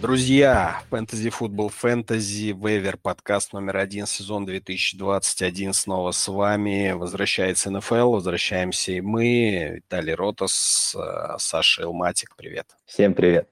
[0.00, 6.92] Друзья, фэнтези футбол, фэнтези, вейвер, подкаст номер один, сезон 2021 снова с вами.
[6.92, 9.76] Возвращается НФЛ, возвращаемся и мы.
[9.76, 12.66] Виталий Ротас, э, Саша Илматик, привет.
[12.84, 13.48] Всем привет.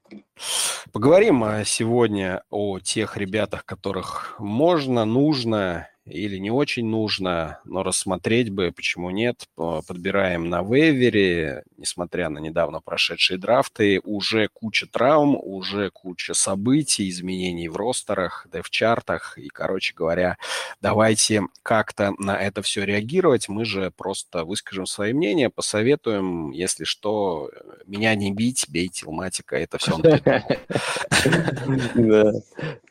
[0.93, 8.50] Поговорим э, сегодня о тех ребятах, которых можно, нужно или не очень нужно, но рассмотреть
[8.50, 9.49] бы, почему нет.
[9.57, 17.68] Подбираем на вейвере, несмотря на недавно прошедшие драфты, уже куча травм, уже куча событий, изменений
[17.68, 19.39] в ростерах, да в чартах.
[19.39, 20.36] И, короче говоря,
[20.82, 23.48] давайте как-то на это все реагировать.
[23.48, 27.50] Мы же просто выскажем свои мнения, посоветуем, если что,
[27.86, 29.95] меня не бить, бейте Илматика, это все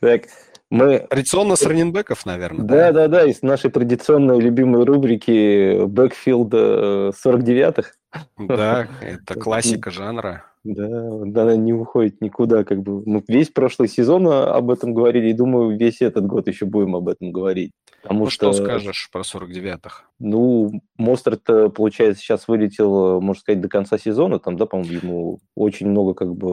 [0.00, 0.22] Так,
[0.70, 1.06] мы...
[1.10, 2.64] Традиционно с раненбеков, наверное.
[2.64, 7.90] Да, да, да, из нашей традиционной любимой рубрики Бэкфилд 49-х.
[8.38, 10.44] Да, это классика жанра.
[10.64, 12.64] Да, она не уходит никуда.
[12.64, 16.64] Как бы мы весь прошлый сезон об этом говорили, и думаю, весь этот год еще
[16.64, 17.72] будем об этом говорить.
[18.04, 18.52] Потому ну, что...
[18.52, 20.04] что скажешь про 49-х?
[20.18, 21.42] Ну, Мостерт,
[21.74, 24.38] получается, сейчас вылетел, можно сказать, до конца сезона.
[24.38, 26.48] Там, да, по-моему, ему очень много как бы...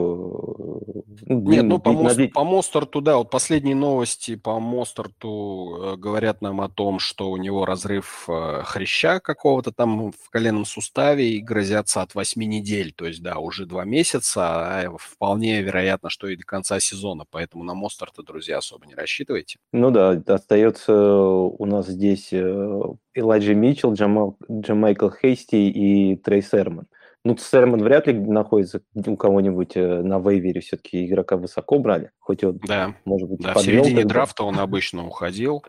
[1.25, 6.41] Ну, Нет, ну, по, мост, по Мостерту, да, вот последние новости по Мостерту э, говорят
[6.41, 11.41] нам о том, что у него разрыв э, хряща какого-то там в коленном суставе и
[11.41, 12.93] грозятся от 8 недель.
[12.93, 17.25] То есть, да, уже два месяца, а вполне вероятно, что и до конца сезона.
[17.29, 19.57] Поэтому на Мостерта, друзья, особо не рассчитывайте.
[19.73, 22.81] Ну да, остается у нас здесь э,
[23.13, 26.87] Элайджи Митчелл, Джамал, Джамайкл Хейсти и Трей Серман.
[27.23, 32.43] Ну, Серман вряд ли находится у кого-нибудь э, на вейвере, все-таки игрока высоко брали, хоть
[32.43, 32.95] он, да.
[33.05, 35.63] может быть, да, в середине драфта он обычно уходил.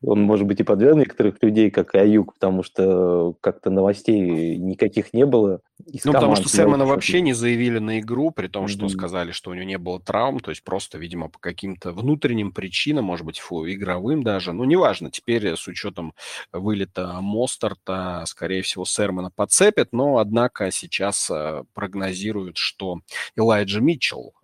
[0.00, 5.12] Он, может быть, и подвел некоторых людей, как и Аюк, потому что как-то новостей никаких
[5.12, 5.60] не было.
[6.04, 8.90] Ну, потому что Сэмона вообще не заявили на игру, при том, что mm-hmm.
[8.90, 13.06] сказали, что у него не было травм, то есть просто, видимо, по каким-то внутренним причинам,
[13.06, 14.52] может быть, фу, игровым даже.
[14.52, 16.14] Ну, неважно, теперь с учетом
[16.52, 23.00] вылета Мостерта, скорее всего, Сермона подцепят, но, однако, сейчас э, прогнозируют, что
[23.36, 24.34] Элайджа Митчелл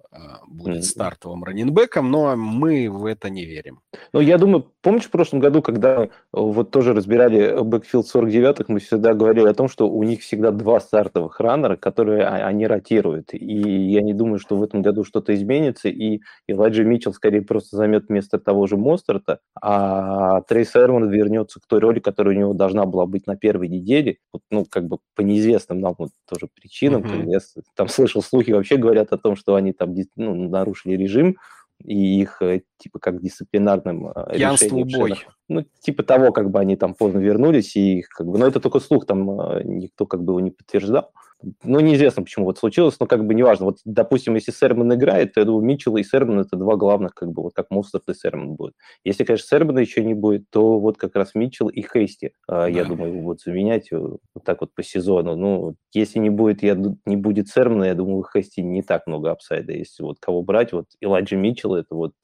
[0.46, 0.82] будет mm-hmm.
[0.82, 3.80] стартовым running back ом, но мы в это не верим.
[4.12, 9.14] Ну, я думаю, помнишь в прошлом году, когда вот тоже разбирали backfield 49-х, мы всегда
[9.14, 13.34] говорили о том, что у них всегда два стартовых раннера, которые они ротируют.
[13.34, 17.76] И я не думаю, что в этом году что-то изменится, и Элайджа Митчелл скорее просто
[17.76, 22.54] займет место того же Мостерта, а Трей Сермон вернется к той роли, которая у него
[22.54, 26.48] должна была быть на первой неделе, вот, ну, как бы по неизвестным нам вот тоже
[26.54, 27.02] причинам.
[27.02, 27.30] Mm-hmm.
[27.30, 27.38] Я
[27.74, 31.36] там слышал слухи, вообще говорят о том, что они там ну, нарушили режим,
[31.82, 35.18] и их э, типа как дисциплинарным э, Пьянство решением.
[35.48, 38.80] Ну, типа того, как бы они там поздно вернулись, и как бы, но это только
[38.80, 41.12] слух, там э, никто как бы его не подтверждал.
[41.62, 43.66] Ну, неизвестно, почему вот случилось, но как бы неважно.
[43.66, 47.30] Вот, допустим, если Серман играет, то я думаю, Митчелл и Серман это два главных, как
[47.30, 48.74] бы, вот как Мостер и Серман будет.
[49.04, 52.66] Если, конечно, Сермана еще не будет, то вот как раз Митчелл и Хейсти, да.
[52.66, 55.36] я думаю, его будут заменять вот так вот по сезону.
[55.36, 59.72] Ну, если не будет, я, не будет Сермана, я думаю, Хейсти не так много апсайда.
[59.72, 62.14] Если вот кого брать, вот Элайджи Митчелл, это вот,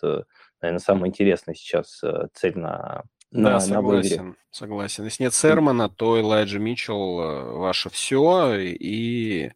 [0.61, 2.01] наверное, самая интересная сейчас
[2.35, 5.05] цель на да, на, согласен, на согласен.
[5.05, 9.53] Если нет Сермана, то Элайджа Митчелл э, ваше все, и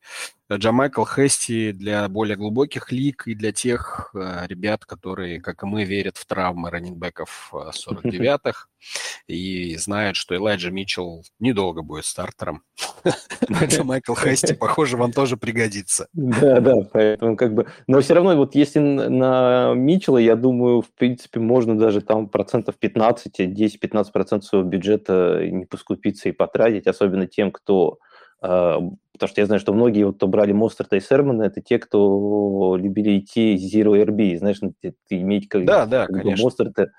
[0.53, 5.85] Джамайкл Хести для более глубоких лиг и для тех э, ребят, которые, как и мы,
[5.85, 8.67] верят в травмы раннингбеков 49-х
[9.27, 12.63] и знают, что Элайджа Митчелл недолго будет стартером.
[13.69, 16.09] Джамайкл Хести, похоже, вам тоже пригодится.
[16.13, 17.67] Да, да, поэтому как бы...
[17.87, 22.77] Но все равно, вот если на Митчелла, я думаю, в принципе, можно даже там процентов
[22.77, 27.99] 15, 10-15 процентов своего бюджета не поскупиться и потратить, особенно тем, кто
[28.41, 32.77] потому что я знаю, что многие, вот, кто брали Мостерта и Сермана, это те, кто
[32.77, 34.75] любили идти Zero RB, знаешь, ну,
[35.09, 36.45] иметь как, да, да, конечно.
[36.45, 36.93] Мостерта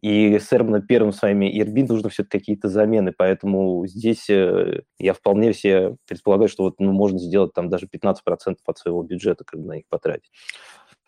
[0.00, 5.96] и Сермана первым своими RB нужно все-таки какие-то замены, поэтому здесь э, я вполне все
[6.06, 9.72] предполагаю, что вот, ну, можно сделать там даже 15% от своего бюджета, как бы на
[9.76, 10.30] них потратить.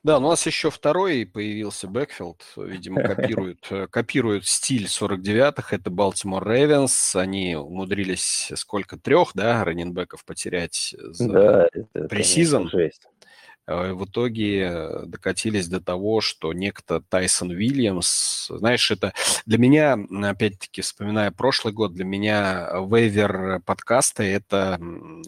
[0.04, 6.46] Да, у нас еще второй появился бэкфилд, видимо, копирует, э, копирует стиль 49-х, это Балтимор
[6.46, 11.68] Рейвенс, они умудрились сколько, трех, да, раненбеков потерять за да,
[12.08, 12.70] preseason.
[13.66, 19.14] Э, в итоге докатились до того, что некто Тайсон Уильямс, знаешь, это
[19.46, 24.78] для меня, опять-таки, вспоминая прошлый год, для меня waiver подкаста– это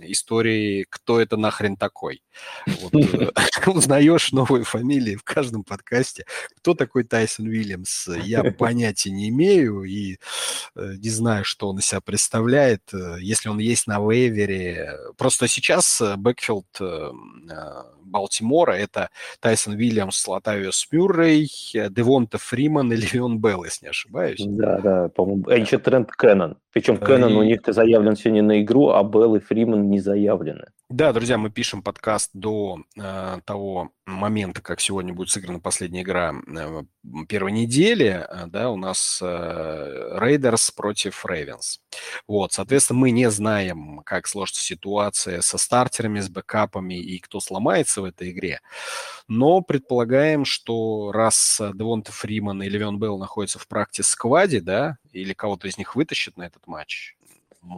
[0.03, 2.21] истории, кто это нахрен такой.
[2.67, 3.31] Э,
[3.67, 6.25] узнаешь новые фамилии в каждом подкасте.
[6.59, 8.09] Кто такой Тайсон Уильямс?
[8.23, 10.19] Я понятия не имею и
[10.75, 12.91] э, не знаю, что он из себя представляет.
[13.21, 14.99] Если он есть на waiver е.
[15.17, 16.81] Просто сейчас бэкфилд
[18.07, 18.73] Балтимора.
[18.73, 19.11] Это
[19.41, 21.51] Тайсон Уильямс, Латавиус Мюррей,
[21.91, 24.41] Девонта Фриман и Левион Белл, если не ошибаюсь.
[24.45, 25.45] Да, да, по-моему.
[25.49, 26.59] А еще Трент Кеннон.
[26.77, 27.37] Причем Кеннон и...
[27.37, 30.67] у них заявлен сегодня на игру, а Белл и Фриман не заявлены.
[30.91, 36.33] Да, друзья, мы пишем подкаст до э, того момента, как сегодня будет сыграна последняя игра
[36.47, 36.83] э,
[37.29, 38.27] первой недели.
[38.29, 41.81] Э, да, у нас Рейдерс э, против Рейвенс.
[42.29, 47.41] Вот, соответственно, мы не знаем, как сложится ситуация со стартерами, с backup ами и кто
[47.41, 48.61] сломается в этой игре.
[49.29, 54.99] Но предполагаем, что раз Девонте Фриман и Левион Белл находятся в practice squad е, да,
[55.11, 57.16] или кого-то из них вытащит на этот матч,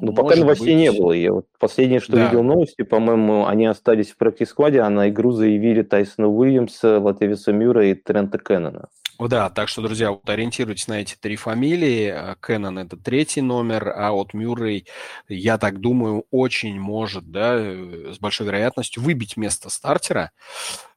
[0.00, 0.82] ну, пока новостей быть...
[0.82, 1.12] не было.
[1.12, 2.26] Я вот последнее, что да.
[2.26, 7.86] видел новости, по-моему, они остались в практис-складе, а на игру заявили Тайсона Уильямса, Латевиса Мюра
[7.86, 8.88] и Трента Кеннона.
[9.18, 12.08] Да, так что, друзья, вот ориентируйтесь на эти три фамилии.
[12.08, 14.86] А, Кеннон– это третий номер, а вот Мюррей,
[15.28, 20.30] я так думаю, очень может, да, э, с большой вероятностью выбить место стартера.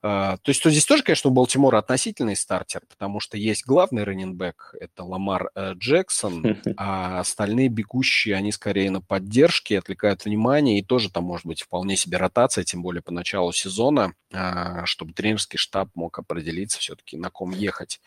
[0.04, 4.04] А, то есть то здесь тоже, конечно, у Балтимора относительный стартер, потому что есть главный
[4.04, 10.84] раненбэк, это Ламар э, Джексон, а остальные бегущие, они скорее на поддержке, отвлекают внимание, и
[10.84, 15.58] тоже там может быть вполне себе ротация, тем более по началу сезона, а, чтобы тренерский
[15.58, 18.00] штаб мог определиться все-таки, на ком ехать.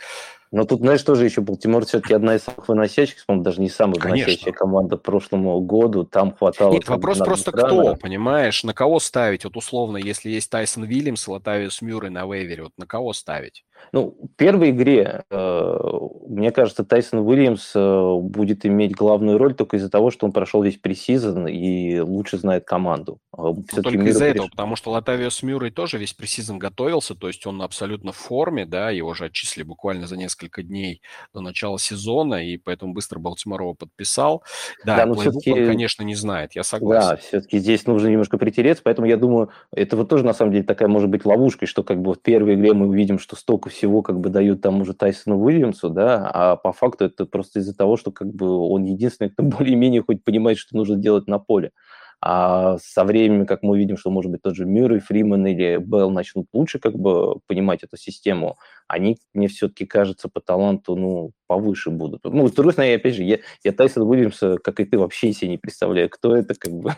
[0.54, 3.96] Но тут, знаешь, тоже еще Балтимор все-таки одна из самых выносящих, по-моему, даже не самая
[3.96, 4.26] Конечно.
[4.26, 6.04] выносящая команда прошлому году.
[6.04, 6.72] Там хватало...
[6.72, 8.62] Нет, вопрос просто кто, понимаешь?
[8.62, 9.42] На кого ставить?
[9.42, 13.64] Вот условно, если есть Тайсон Вильямс, Латавиус Мюррей на вейвере, вот на кого ставить?
[13.92, 15.78] Ну, в первой игре, э,
[16.26, 20.62] мне кажется, Тайсон Уильямс э, будет иметь главную роль только из-за того, что он прошел
[20.62, 23.20] весь пресизон и лучше знает команду.
[23.30, 27.46] А ну, только из-за этого, потому что Латавиус Мюррей тоже весь пресизон готовился, то есть
[27.46, 31.00] он абсолютно в форме, да, его же отчислили буквально за несколько дней
[31.32, 34.42] до начала сезона, и поэтому быстро Балтимор его подписал.
[34.84, 35.52] Да, да но все-таки...
[35.52, 37.10] он, конечно, не знает, я согласен.
[37.10, 40.64] Да, все-таки здесь нужно немножко притереться, поэтому я думаю, это вот тоже на самом деле
[40.64, 44.02] такая может быть ловушкой, что как бы в первой игре мы увидим, что столько всего
[44.02, 47.96] как бы дают там уже Тайсону Уильямсу, да, а по факту это просто из-за того,
[47.96, 51.72] что как бы он единственный, кто более-менее хоть понимает, что нужно делать на поле.
[52.20, 56.10] А со временем, как мы увидим, что, может быть, тот же Мюррей, Фриман или Белл
[56.10, 58.56] начнут лучше как бы понимать эту систему,
[58.86, 62.22] они, мне все-таки кажется, по таланту, ну, повыше будут.
[62.24, 65.50] Ну, с другой стороны, опять же, я, я Тайсон Уильямса, как и ты, вообще себе
[65.50, 66.94] не представляю, кто это, как бы.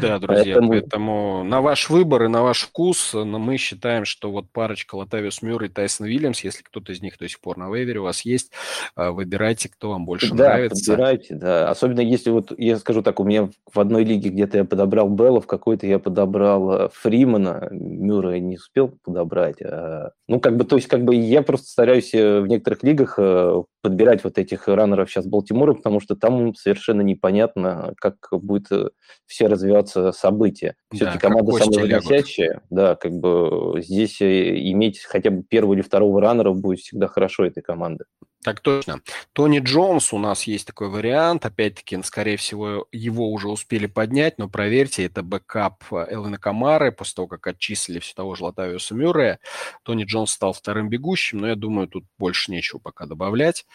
[0.00, 0.68] Да, друзья, поэтому...
[0.68, 5.42] поэтому на ваш выбор и на ваш вкус, но мы считаем, что вот парочка Латавиус
[5.42, 8.22] Мюр и Тайсон Уильямс, если кто-то из них до сих пор на вейвере у вас
[8.22, 8.52] есть,
[8.94, 10.92] а, выбирайте, кто вам больше да, нравится.
[10.92, 11.70] выбирайте, да.
[11.70, 15.40] Особенно если вот, я скажу так, у меня в одной лиге где-то я подобрал Белла,
[15.40, 19.62] в какой-то я подобрал э, Фримана, Мюра я не успел подобрать.
[19.62, 23.18] А, ну, как бы, то есть, как бы я просто стараюсь э, в некоторых лигах
[23.18, 28.88] э, подбирать вот этих раннеров сейчас Балтимора, потому что там совершенно непонятно, как будет э,
[29.26, 30.74] все развиваться события.
[30.90, 36.18] Все-таки да, команда самая выносящая, да, как бы здесь иметь хотя бы первого или второго
[36.18, 38.06] раннера будет всегда хорошо этой команды.
[38.46, 39.00] Так точно.
[39.32, 41.44] Тони Джонс, у нас есть такой вариант.
[41.44, 47.26] Опять-таки, скорее всего, его уже успели поднять, но проверьте, это backup Элвина Камары после того,
[47.26, 49.40] как отчислили все того же Латавиуса Мюррея.
[49.82, 53.66] Тони Джонс стал вторым бегущим, но я думаю, тут больше нечего пока добавлять.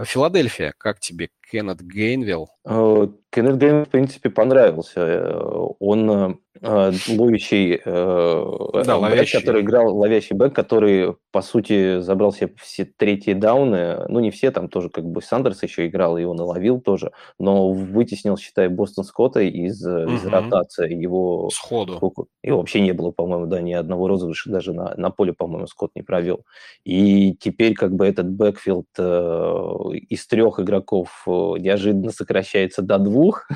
[0.00, 2.48] Филадельфия, как тебе Кеннет Гейнвилл?
[2.64, 5.00] Кеннет Гейнвилл, в принципе, понравился.
[5.00, 12.32] Э, он э, э, ловящий да, бэк, который играл, ловящий бэк, который, по сути, забрал
[12.32, 14.06] себе все третьи дауны.
[14.08, 17.12] Ну, не все, там тоже как бы Сандерс еще играл, и он и ловил тоже,
[17.38, 20.14] но вытеснил, считай, Бостон Скотта из, угу.
[20.14, 20.94] из ротации.
[20.94, 22.00] Его Сходу.
[22.42, 25.92] И вообще не было, по-моему, да, ни одного розыгрыша даже на, на поле, по-моему, Скотт
[25.94, 26.44] не провел.
[26.84, 29.74] И теперь как бы этот бэкфилд э,
[30.08, 31.26] из трех игроков
[31.58, 33.48] неожиданно сокращается до двух.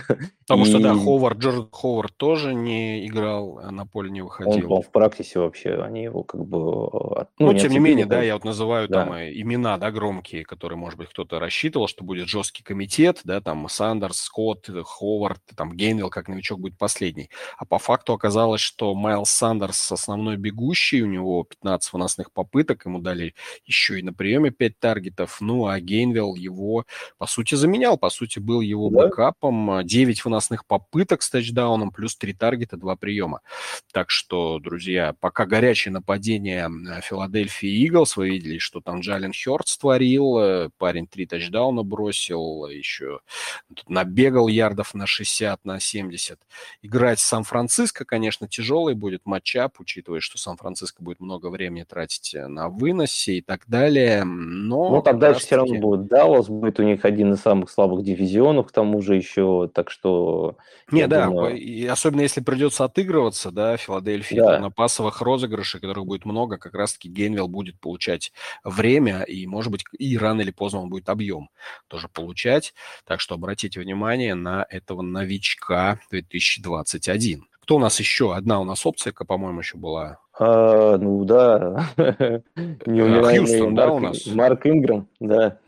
[0.46, 0.68] Потому и...
[0.68, 4.72] что, да, Ховард, Джордан Ховард тоже не играл, а на поле не выходил.
[4.72, 6.58] Он, он в практике вообще, они его как бы...
[7.38, 9.04] Ну, ну тем не менее, да, я вот называю да.
[9.04, 13.40] там э, имена, да, громкие, которые, может быть, кто-то рассчитывал, что будет жесткий комитет, да,
[13.40, 17.30] там Сандерс, Скотт, Ховард, там Гейнвилл как новичок будет последний.
[17.56, 22.98] А по факту оказалось, что Майлз Сандерс основной бегущий, у него 15 выносных попыток, ему
[22.98, 23.34] дали
[23.64, 26.84] еще и на приеме 5 target ов, ну, а Гейнвилл его,
[27.18, 29.06] по сути, заменил заменял, по сути, был его да?
[29.06, 29.80] backup ом.
[29.84, 33.40] 9 выносных попыток с тачдауном, плюс 3 target а, 2 приема.
[33.92, 36.68] Так что, друзья, пока горячее нападение
[37.02, 43.20] Филадельфии Иглс, вы видели, что там Джален Хёртс творил, э, парень 3 тачдауна бросил, еще
[43.86, 46.40] набегал ярдов на 60, на 70.
[46.82, 52.68] Играть с Сан-Франциско, конечно, тяжелый будет matchup, учитывая, что Сан-Франциско будет много времени тратить на
[52.68, 54.24] выносе и так далее.
[54.24, 58.04] Но ну, там дальше все равно будет Даллас, будет у них один из самых слабых
[58.04, 60.56] дивизионов, к тому же еще, так что...
[60.90, 61.58] Не, да, думаю...
[61.58, 64.58] и особенно если придется отыгрываться, да, Филадельфия да.
[64.60, 68.32] на пасовых розыгрышах, которых будет много, как раз-таки Гейнвилл будет получать
[68.64, 71.50] время, и, может быть, и рано или поздно он будет объем
[71.88, 72.72] тоже получать.
[73.04, 77.46] Так что обратите внимание на этого новичка 2021.
[77.60, 78.34] Кто у нас еще?
[78.34, 80.18] Одна у нас опция, по-моему, еще была.
[80.38, 81.86] А, ну да.
[82.84, 84.26] Хьюстон, да, у нас?
[84.26, 85.58] Марк Инграм, да.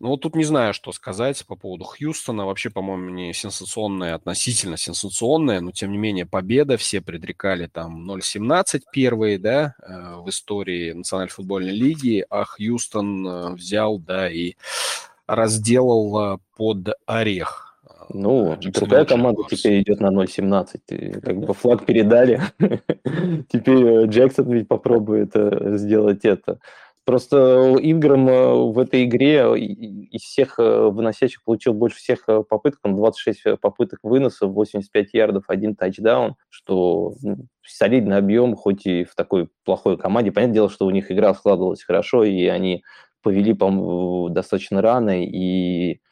[0.00, 2.46] Ну, вот тут не знаю, что сказать по поводу Хьюстона.
[2.46, 6.76] Вообще, по-моему, не сенсационная, относительно сенсационная, но, тем не менее, победа.
[6.76, 13.50] Все предрекали там 0-17 первые, да, э, в истории Национальной футбольной лиги, а Хьюстон э,
[13.54, 14.54] взял, да, и
[15.26, 17.64] разделал э, под орех
[18.10, 21.20] ну, Джексон другая команда теперь идет на 0.17.
[21.20, 22.40] Как бы флаг передали.
[23.50, 25.32] теперь Джексон ведь попробует
[25.78, 26.58] сделать это.
[27.08, 32.80] Просто Инграм э, в этой игре из всех э, выносящих получил больше всех э, попыток.
[32.82, 39.14] Он 26 попыток выноса, 85 ярдов, один тачдаун, что ну, солидный объем, хоть и в
[39.14, 40.32] такой плохой команде.
[40.32, 42.84] Понятное дело, что у них игра складывалась хорошо, и они
[43.22, 46.02] повели, по достаточно рано, и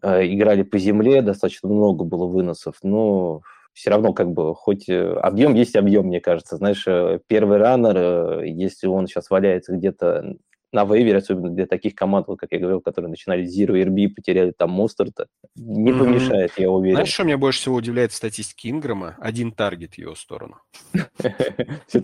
[0.00, 3.42] э, играли по земле, достаточно много было выносов, но
[3.74, 6.56] все равно как бы хоть объем есть объем, мне кажется.
[6.56, 6.86] Знаешь,
[7.26, 10.38] первый раннер, если он сейчас валяется где-то
[10.72, 14.00] на waiver е, особенно для таких команд, вот как я говорил, которые начинали Zero RB
[14.00, 15.98] и потеряли там Мостерта, не mm-hmm.
[15.98, 16.96] помешает, я уверен.
[16.96, 19.16] Знаешь, что меня больше всего удивляет в статистике Инграма?
[19.18, 20.56] Один target в его сторону.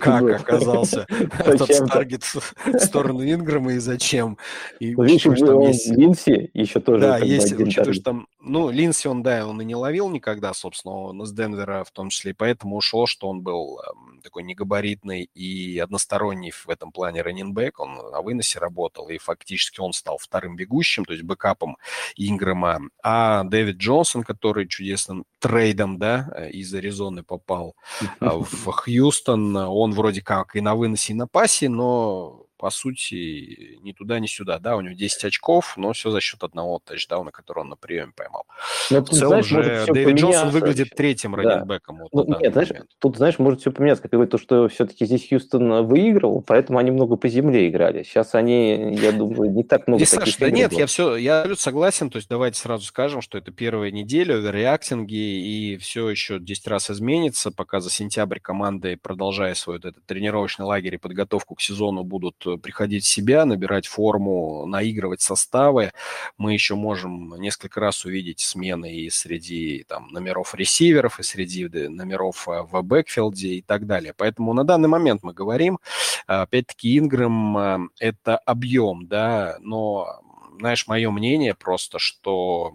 [0.01, 1.07] Как оказался
[1.39, 4.39] этот target в сторону Инграма и зачем?
[4.81, 9.61] Ну, видишь, Линси еще тоже Да, есть, учитывая, что там, ну, Линси он, да, он
[9.61, 13.29] и не ловил никогда, собственно, он из Денвера в том числе, и поэтому ушло, что
[13.29, 19.09] он был эм, такой негабаритный и односторонний в этом плане раненбэк, он на выносе работал,
[19.09, 21.77] и фактически он стал вторым бегущим, то есть backup ом
[22.17, 22.81] Ингрэма.
[23.03, 27.75] А Дэвид Джонсон, который чудесным трейдом, да, э, из Аризоны попал
[28.21, 33.81] а, в Хьюстон, он вроде как и на выносе, и на пасе, но по сути,
[33.83, 34.61] ни туда, ни сюда.
[34.61, 38.13] Да, у него 10 очков, но все за счет одного тачдауна, который он на приеме
[38.15, 38.47] поймал.
[38.89, 41.39] Но, ну, в целом же Дэвид Джонсон выглядит третьим да.
[41.39, 41.99] раненбеком.
[42.13, 42.91] Вот ну, нет, знаешь, момент.
[43.01, 44.07] тут, знаешь, может все поменяться.
[44.07, 48.05] Как то, что все-таки здесь Хьюстон выиграл, поэтому они много по земле играли.
[48.05, 51.45] Сейчас они, я думаю, не так много и, таких Саш, да нет, я все, я
[51.57, 52.11] согласен.
[52.11, 56.93] То есть давайте сразу скажем, что это первая неделя, реактинги, и все еще 10 раз
[56.93, 62.05] изменится, пока за сентябрь команды, продолжая свой вот этот тренировочный лагерь и подготовку к сезону,
[62.05, 65.93] будут приходить в себя, набирать форму, наигрывать составы.
[66.39, 72.49] Мы еще можем несколько раз увидеть смены и среди там, номеров ресиверов, и среди номеров
[72.49, 74.15] э, в бэкфилде и так далее.
[74.17, 75.79] Поэтому на данный момент мы говорим,
[76.27, 80.21] опять-таки, Ингрэм э,– это объем, да, но,
[80.59, 82.73] знаешь, мое мнение просто, что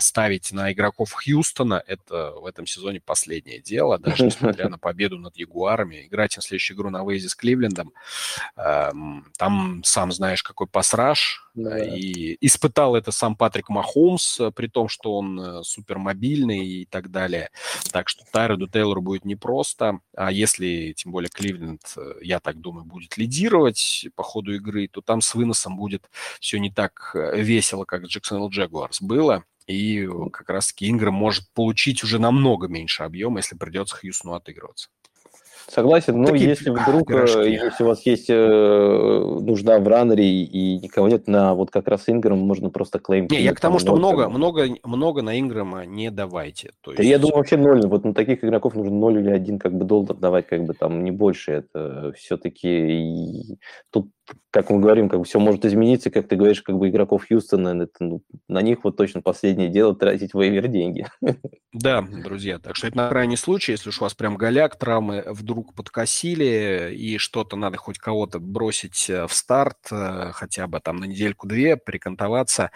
[0.00, 5.36] ставить на игроков Хьюстона, это в этом сезоне последнее дело, даже несмотря на победу над
[5.36, 6.06] Ягуарами.
[6.06, 7.92] Играть на следующую игру на выезде с Кливлендом,
[8.56, 11.78] эм, там сам знаешь, какой пасраж, да.
[11.84, 17.50] и испытал это сам Патрик Махомс, при том, что он э, супермобильный и так далее.
[17.92, 22.84] Так что Тайроду Тейлору будет непросто, а если, тем более, Кливленд, э, я так думаю,
[22.84, 26.08] будет лидировать по ходу игры, то там с выносом будет
[26.40, 29.44] все не так э, весело, как Джексон Джегуарс было.
[29.66, 34.88] И как раз-таки Ингрэм может получить уже намного меньше объема, если придется Хьюстону отыгрываться.
[35.68, 37.50] Согласен, но Такие если вдруг, э, пирожки.
[37.50, 42.04] если у вас есть э, нужда в раннере и никого нет на вот как раз
[42.06, 43.26] Ингрэм, можно просто клейм.
[43.28, 46.70] Не, я к тому, что много, много, много на Ингрэма не давайте.
[46.82, 47.02] То есть...
[47.02, 47.84] Да я думаю, вообще ноль.
[47.84, 51.02] Вот на таких игроков нужно ноль или один как бы доллар давать, как бы там
[51.02, 51.52] не больше.
[51.52, 53.58] Это все-таки
[53.90, 54.10] тут
[54.50, 57.82] как мы говорим, как бы все может измениться, как ты говоришь, как бы игроков Хьюстона,
[57.82, 61.06] это, ну, на них вот точно последнее дело тратить вейвер деньги.
[61.72, 65.22] Да, друзья, так что это на крайний случай, если уж у вас прям голяк, травмы
[65.26, 70.96] вдруг подкосили, и что-то надо хоть кого-то бросить э, в старт, э, хотя бы там
[70.96, 72.70] на недельку-две, прикантоваться,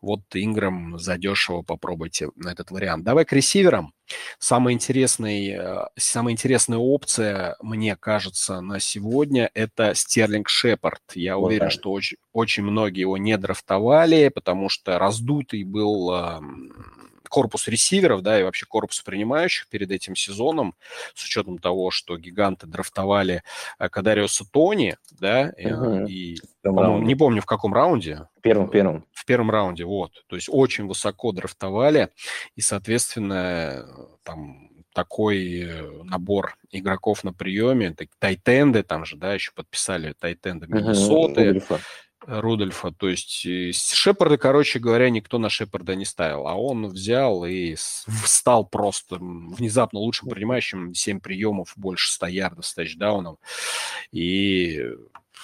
[0.00, 3.04] вот Инграм задешево попробуйте на этот вариант.
[3.04, 3.92] Давай к ресиверам.
[4.38, 11.02] Самая интересная, самая интересная опция, мне кажется, на сегодня– это Стерлинг Шепард.
[11.14, 11.70] Я вот уверен, да.
[11.70, 16.10] что очень, очень многие его не драфтовали, потому что раздутый был
[17.34, 20.76] корпус ресиверов, да, и вообще корпус принимающих перед этим сезоном,
[21.14, 23.42] с учетом того, что гиганты драфтовали
[23.80, 26.06] э, Кадариуса Тони, да, угу.
[26.06, 28.28] и, не помню, в каком раунде.
[28.38, 29.04] В первом, первом.
[29.10, 30.12] В первом раунде, вот.
[30.28, 32.10] То есть очень высоко драфтовали,
[32.54, 33.84] и, соответственно,
[34.22, 41.56] там такой э, набор игроков на приеме, тайтенды там же, да, еще подписали тайтенды Миннесоты,
[41.56, 41.80] угу,
[42.26, 42.90] Рудольфа.
[42.92, 48.66] То есть Шепарда, короче говоря, никто на Шепарда не ставил, а он взял и стал
[48.66, 53.38] просто внезапно лучшим принимающим, 7 приемов, больше 100 ярдов с тачдауном.
[54.12, 54.82] И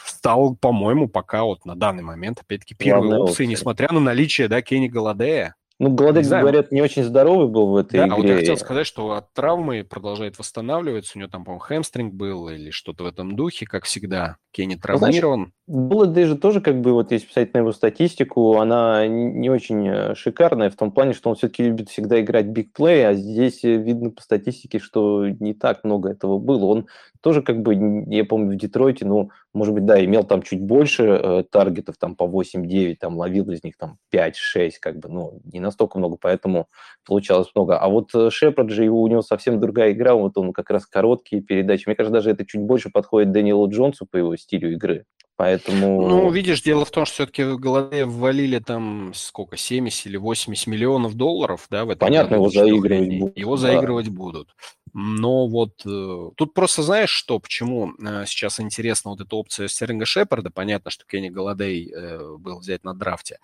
[0.04, 4.88] стал, по-моему, пока вот на данный момент, опять-таки, первой опцией, несмотря на наличие, да, Кенни
[4.88, 5.54] Голодея.
[5.80, 8.12] Ну, Голодек, говорят, не очень здоровый был в этой да, игре.
[8.12, 11.12] А вот я хотел сказать, что от травмы продолжает восстанавливаться.
[11.16, 14.36] У него там, по-моему, хэмстринг был или что-то в этом духе, как всегда.
[14.52, 15.54] Кенни ну, травмирован.
[15.66, 20.14] Голодей же тоже, как бы, вот если писать на его статистику, она не очень э,
[20.14, 24.10] шикарная в том плане, что он все-таки любит всегда играть бигплей, а здесь э, видно
[24.10, 26.66] по статистике, что не так много этого было.
[26.66, 26.88] Он
[27.22, 31.04] тоже, как бы, я помню, в Детройте, ну, может быть, да, имел там чуть больше
[31.04, 35.60] э, таргетов, там по 8-9, там ловил из них там 5-6, как бы, ну, не
[35.60, 36.68] настолько много, поэтому
[37.04, 37.78] получалось много.
[37.78, 40.86] А вот э, Шепард же, его, у него совсем другая игра, вот он как раз
[40.86, 41.84] короткие передачи.
[41.86, 45.04] Мне кажется, даже это чуть больше подходит Дэниелу Джонсу по его стилю игры.
[45.40, 46.06] Поэтому...
[46.06, 50.66] Ну, видишь, дело в том, что все-таки в голове ввалили там сколько, 70 или 80
[50.66, 53.38] миллионов долларов, да, в этом Понятно, году, его заигрывать будут.
[53.38, 53.62] Его да.
[53.62, 54.48] заигрывать будут.
[54.92, 60.06] Но вот э, тут просто знаешь, что, почему э, сейчас интересна вот эта опция Стерлинга
[60.06, 63.38] Шепарда, понятно, что Кенни Голодей э, был взять на драфте,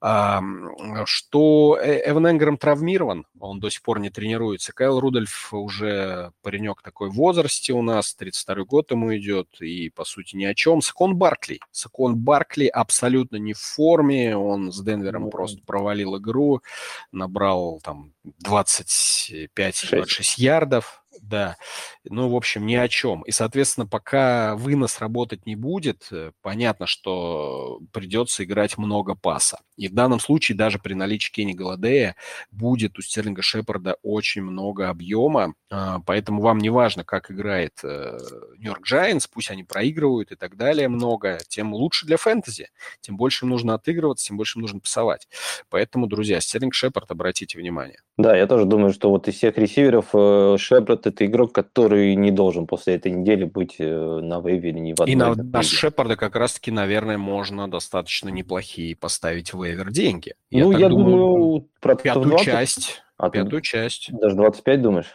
[0.00, 4.72] что э, Эван Энгером травмирован, он до сих пор не тренируется.
[4.72, 10.04] Кайл Рудольф уже паренек такой в возрасте у нас, 32 год ему идет, и, по
[10.04, 10.82] сути, ни о чем.
[10.82, 11.58] Сакон Баркли.
[11.72, 15.30] Сакон Баркли абсолютно не в форме, он с Денвером mm-hmm.
[15.30, 16.62] просто провалил игру,
[17.10, 18.12] набрал там
[18.44, 21.56] 25-26 ярдов, да.
[22.04, 23.22] Ну, в общем, ни о чем.
[23.22, 29.60] И, соответственно, пока вынос работать не будет, э, понятно, что придется играть много паса.
[29.76, 32.16] И в данном случае даже при наличии Кенни Голодея
[32.50, 38.90] будет у Стерлинга Шепарда очень много объема, а, поэтому вам не важно, как играет Нью-Йорк
[38.90, 42.70] э, Giants, пусть они проигрывают и так далее много, тем лучше для фэнтези,
[43.00, 45.28] тем больше им нужно отыгрываться, тем больше им нужно пасовать.
[45.68, 48.00] Поэтому, друзья, Стерлинг Шепард, обратите внимание.
[48.16, 52.30] Да, я тоже думаю, что вот из всех ресиверов э, Шепард– это игрок, который не
[52.30, 55.12] должен после этой недели быть э, на вейве или ни в одной.
[55.12, 60.34] И на, на Шепарда как раз-таки, наверное, можно достаточно неплохие поставить в вейвер деньги.
[60.50, 62.44] Я ну, я думаю, думаю пятую 20...
[62.46, 63.02] часть.
[63.16, 64.10] А пятую часть.
[64.12, 65.12] Даже 25, думаешь?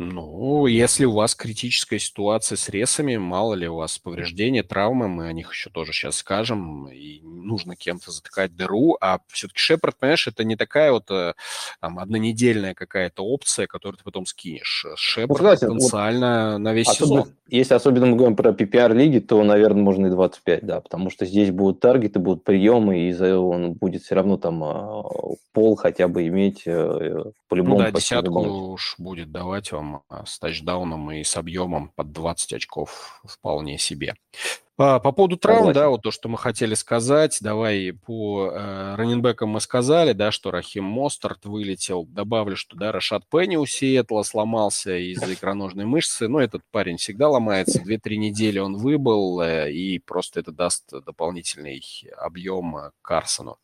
[0.00, 5.26] Ну, если у вас критическая ситуация с ресами, мало ли у вас повреждения, травмы, мы
[5.26, 10.28] о них еще тоже сейчас скажем, и нужно кем-то затыкать дыру, а все-таки Шепард, понимаешь,
[10.28, 11.34] это не такая вот э,
[11.80, 14.86] там, однонедельная какая-то опция, которую ты потом скинешь.
[14.94, 17.34] Шепард ну, потенциально вот, на весь особенно, сезон.
[17.48, 21.50] Если особенно мы говорим про PPR-лиги, то, наверное, можно и 25, да, потому что здесь
[21.50, 25.02] будут таргеты, будут приемы, и он будет все равно там а,
[25.52, 27.78] пол хотя бы иметь э, по-любому.
[27.78, 28.40] Ну да, десятку
[28.72, 29.87] уж будет давать вам
[30.24, 34.14] с тачдауном и с объемом под 20 очков вполне себе.
[34.78, 39.48] По, по поводу травм, да, вот то, что мы хотели сказать, давай по э, раненбекам
[39.48, 42.04] мы сказали, да, что Рахим Мостарт вылетел.
[42.04, 46.28] Добавлю, что, да, Рашат Пенни у Сиэтла сломался из-за икроножной мышцы.
[46.28, 47.82] Ну, этот парень всегда ломается.
[47.82, 51.82] Две-три недели он выбыл, э, и просто это даст дополнительный
[52.16, 53.58] объем э, Карсону.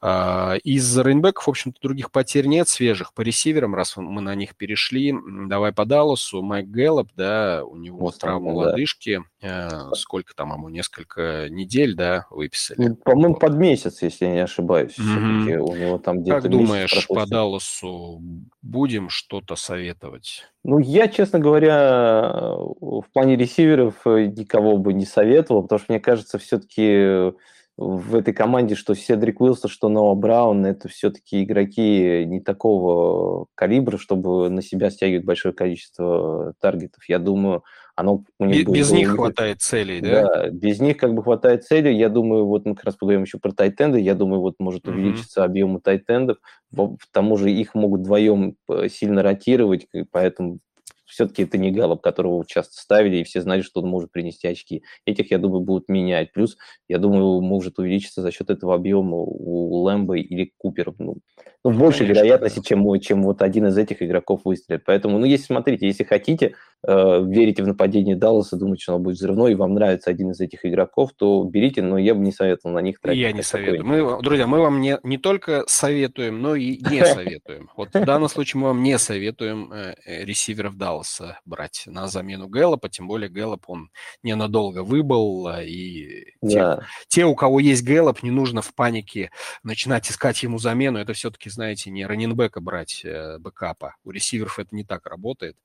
[0.00, 3.12] Э, из раненбеков, в общем-то, других потерь нет, свежих.
[3.12, 5.14] По ресиверам, раз мы на них перешли,
[5.46, 6.40] давай по Далласу.
[6.40, 8.70] Майк Гэллоп, да, у него вот травма да.
[8.70, 9.22] лодыжки.
[9.40, 12.90] Э, сколько там ему несколько недель, да, выписали.
[12.90, 14.96] Ну, по-моему, под месяц, если я не ошибаюсь.
[14.96, 15.56] Mm-hmm.
[15.56, 18.22] У него там где-то Как думаешь, по Далласу
[18.62, 20.44] будем что-то советовать?
[20.62, 26.00] Ну, я, честно говоря, в плане ресиверов э, никого бы не советовал, потому что, мне
[26.00, 27.32] кажется, все-таки
[27.76, 33.98] в этой команде, что Седрик Уилсон, что Ноа Браун, это все-таки игроки не такого калибра,
[33.98, 37.08] чтобы на себя стягивать большое количество таргетов.
[37.08, 37.64] Я думаю,
[37.98, 40.22] оно у них без, будет, без них хватает целей, да?
[40.22, 41.96] Да, без них как бы хватает целей.
[41.96, 43.98] Я думаю, вот мы как раз поговорим еще про тайтенды.
[43.98, 44.92] Я думаю, вот может uh-huh.
[44.92, 46.38] увеличиться объем тайтендов.
[46.72, 50.60] К тому же их могут вдвоем э, сильно ротировать, поэтому
[51.08, 54.84] все-таки это не Галлоп, которого часто ставили, и все знали, что он может принести очки.
[55.06, 56.32] Этих, я думаю, будут менять.
[56.32, 56.56] Плюс,
[56.86, 60.94] я думаю, может увеличиться за счет этого объема у Лэмбо или Купера.
[60.98, 61.16] Ну,
[61.64, 62.64] ну, ну больше вероятности, да.
[62.64, 64.84] чем, чем вот один из этих игроков выстрелит.
[64.84, 66.54] Поэтому, ну, если, смотрите, если хотите,
[66.86, 70.40] э, верите в нападение Далласа, думаете, что оно будет взрывной, и вам нравится один из
[70.40, 73.20] этих игроков, то берите, но я бы не советовал на них тратить.
[73.20, 73.86] Я не советую.
[73.86, 77.70] Мы, друзья, мы вам не, не только советуем, но и не советуем.
[77.76, 82.48] Вот в данном случае мы вам не советуем э, э, ресиверов Далласа брать на замену
[82.48, 83.90] Гэллопа, тем более Гэллоп, он
[84.22, 89.30] ненадолго выбыл, а, и те, те, у кого есть Гэллоп, не нужно в панике
[89.62, 90.98] начинать искать ему замену.
[90.98, 93.96] Это все-таки, знаете, не раненбека брать э, бэкапа.
[94.04, 95.56] У ресиверов это не так работает.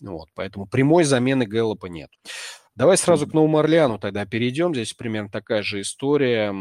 [0.00, 2.10] Вот, поэтому прямой замены Гэллопа нет.
[2.76, 4.74] Давай сразу к Новому Орлеану тогда перейдем.
[4.74, 6.52] Здесь примерно такая же история.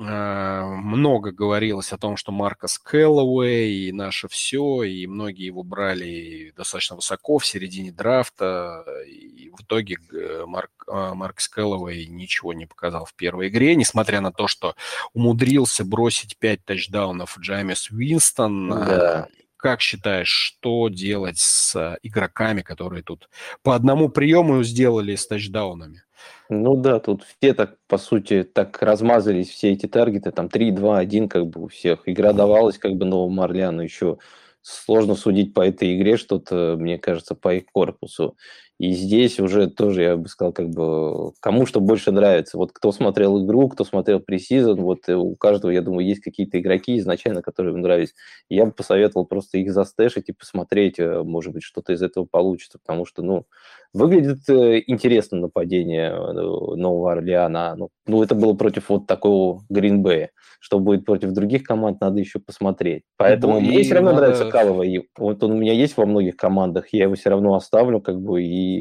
[0.00, 6.52] А, много говорилось о том, что Маркос Кэллоуэй и наше все, и многие его брали
[6.56, 8.84] достаточно высоко в середине драфта.
[9.06, 9.98] И в итоге
[10.46, 14.74] Марк, а, Маркос Кэллоуэй ничего не показал в первой игре, несмотря на то, что
[15.12, 18.72] умудрился бросить 5 тачдаунов Джаймис Уинстон.
[18.72, 19.28] А, да.
[19.62, 23.28] Как считаешь, что делать с игроками, которые тут
[23.62, 26.02] по одному приему сделали с тачдаунами?
[26.48, 30.98] Ну да, тут все так, по сути, так размазались, все эти таргеты, там 3, 2,
[30.98, 32.00] 1, как бы у всех.
[32.06, 34.18] Игра давалась как бы Новому Орлеану еще
[34.62, 38.36] сложно судить по этой игре что-то, мне кажется, по их корпусу.
[38.82, 42.58] И здесь уже тоже, я бы сказал, как бы кому что больше нравится.
[42.58, 46.58] Вот кто смотрел игру, кто смотрел пресизон, вот э, у каждого, я думаю, есть какие-то
[46.58, 48.12] игроки изначально, которые им нравились.
[48.48, 52.80] Я бы посоветовал просто их застэшить и посмотреть, э, может быть, что-то из этого получится,
[52.84, 53.46] потому что, ну,
[53.94, 57.76] выглядит э, интересно нападение Нового Орлеана.
[57.76, 60.30] Ну, ну, это было против вот такого Гринбея.
[60.58, 63.02] Что будет против других команд, надо еще посмотреть.
[63.16, 64.22] Поэтому и мне все равно надо...
[64.22, 64.82] нравится Калова.
[64.82, 68.20] И вот он у меня есть во многих командах, я его все равно оставлю, как
[68.20, 68.71] бы, и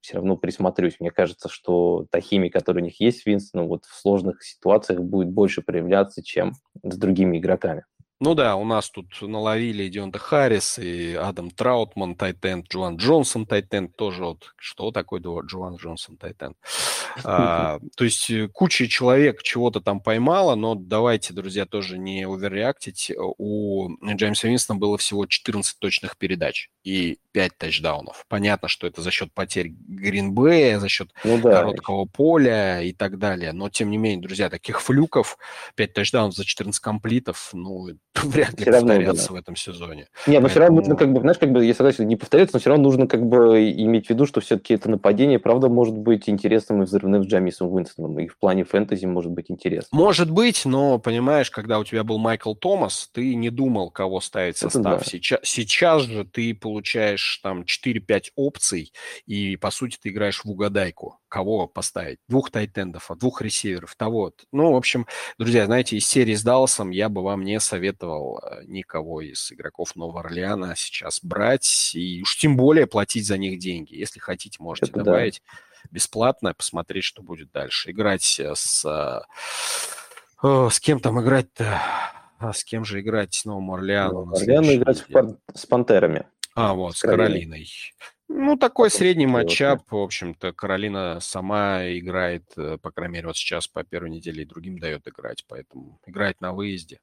[0.00, 1.00] все равно присмотрюсь.
[1.00, 5.00] Мне кажется, что та химия, которая у них есть с Винстоном, вот в сложных ситуациях
[5.00, 7.84] будет больше проявляться, чем с другими игроками.
[8.24, 13.94] Ну да, у нас тут наловили Дионта Харрис и Адам Траутман, Тайтенд, Джоан Джонсон, Тайтенд,
[13.96, 16.56] тоже вот, что такое Джоан Джонсон, Тайтенд.
[17.22, 23.12] А, то есть э, куча человек чего-то там поймала, но давайте, друзья, тоже не оверреактить.
[23.36, 28.24] У Джеймса Винстона было всего 14 точных передач и 5 тачдаунов.
[28.28, 31.50] Понятно, что это за счет потерь Гринбея, за счет ну, да.
[31.56, 33.52] короткого поля и так далее.
[33.52, 35.36] Но, тем не менее, друзья, таких флюков,
[35.74, 37.90] 5 тачдаунов за 14 комплитов, ну,
[38.22, 39.32] вряд ли все повторятся равно, да.
[39.32, 40.06] в этом сезоне.
[40.26, 40.48] Не, но Поэтому...
[40.48, 42.84] все равно нужно, как бы, знаешь, как бы, я согласен, не повторяться, но все равно
[42.84, 46.86] нужно как бы иметь в виду, что все-таки это нападение, правда, может быть интересным и
[46.86, 49.88] взрывным с Джамисом Уинстоном, и в плане фэнтези может быть интересно.
[49.92, 54.56] Может быть, но, понимаешь, когда у тебя был Майкл Томас, ты не думал, кого ставить
[54.56, 54.82] состав.
[54.82, 55.00] Да.
[55.04, 58.92] Сейчас, сейчас же ты получаешь там 4-5 опций,
[59.26, 62.20] и, по сути, ты играешь в угадайку кого поставить.
[62.28, 64.32] Двух тайтендов, а двух ресиверов, того.
[64.52, 65.04] Ну, в общем,
[65.36, 69.96] друзья, знаете, из серии с Далласом я бы вам не советовал э, никого из игроков
[69.96, 73.96] Нового Орлеана сейчас брать, и уж тем более платить за них деньги.
[73.96, 75.88] Если хотите, можете Это добавить да.
[75.90, 77.90] бесплатно, посмотреть, что будет дальше.
[77.90, 78.84] Играть э, с...
[78.84, 79.24] О,
[80.44, 81.82] э, с кем там играть-то?
[82.38, 84.32] А с кем же играть с Новым Орлеаном?
[84.34, 85.04] Орлеан играть
[85.52, 86.26] с Пантерами.
[86.54, 87.68] А, вот, с, с Каролиной.
[88.28, 93.68] Ну, такой средний матчап, в общем-то, Каролина сама играет, э, по крайней мере, вот сейчас
[93.68, 97.00] по первой неделе и другим дает играть, поэтому играет на выезде.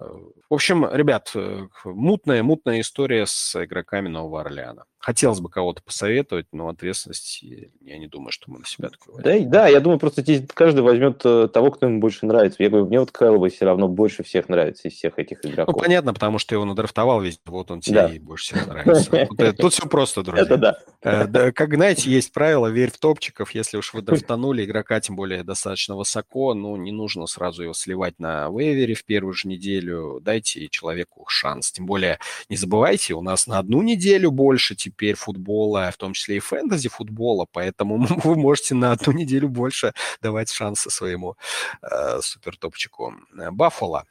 [0.00, 0.04] Э,
[0.48, 4.84] в общем, ребят, э, мутная, мутная история с игроками Нового Орлеана.
[4.98, 7.42] Хотелось бы кого-то посоветовать, но ответственность,
[7.80, 10.80] я не думаю, что мы на себя такое да, да, я думаю, просто здесь каждый
[10.80, 12.62] возьмет э, того, кто ему больше нравится.
[12.62, 15.74] Я говорю, мне вот Кэллоуэй все равно больше всех нравится из всех этих ну, игроков.
[15.74, 18.08] Ну, понятно, потому что его надрафтовал весь, вот он тебе да.
[18.08, 19.28] и больше всех нравится.
[19.58, 20.44] Тут все просто, друзья.
[20.44, 20.56] Это
[21.00, 21.52] да.
[21.52, 25.96] Как, знаете, есть правило, верь в топчиков, если уж вы драфтанули игрока, тем более достаточно
[25.96, 30.68] высоко, ну, не нужно сразу его сливать на вейвере в первую же неделю, неделю, дайте
[30.68, 31.72] человеку шанс.
[31.72, 36.36] Тем более, не забывайте, у нас на одну неделю больше теперь футбола, в том числе
[36.36, 41.36] и фэнтези футбола, поэтому вы можете на одну неделю больше давать шансы своему
[41.82, 43.14] э, супертопчику.
[43.52, 44.04] Баффало.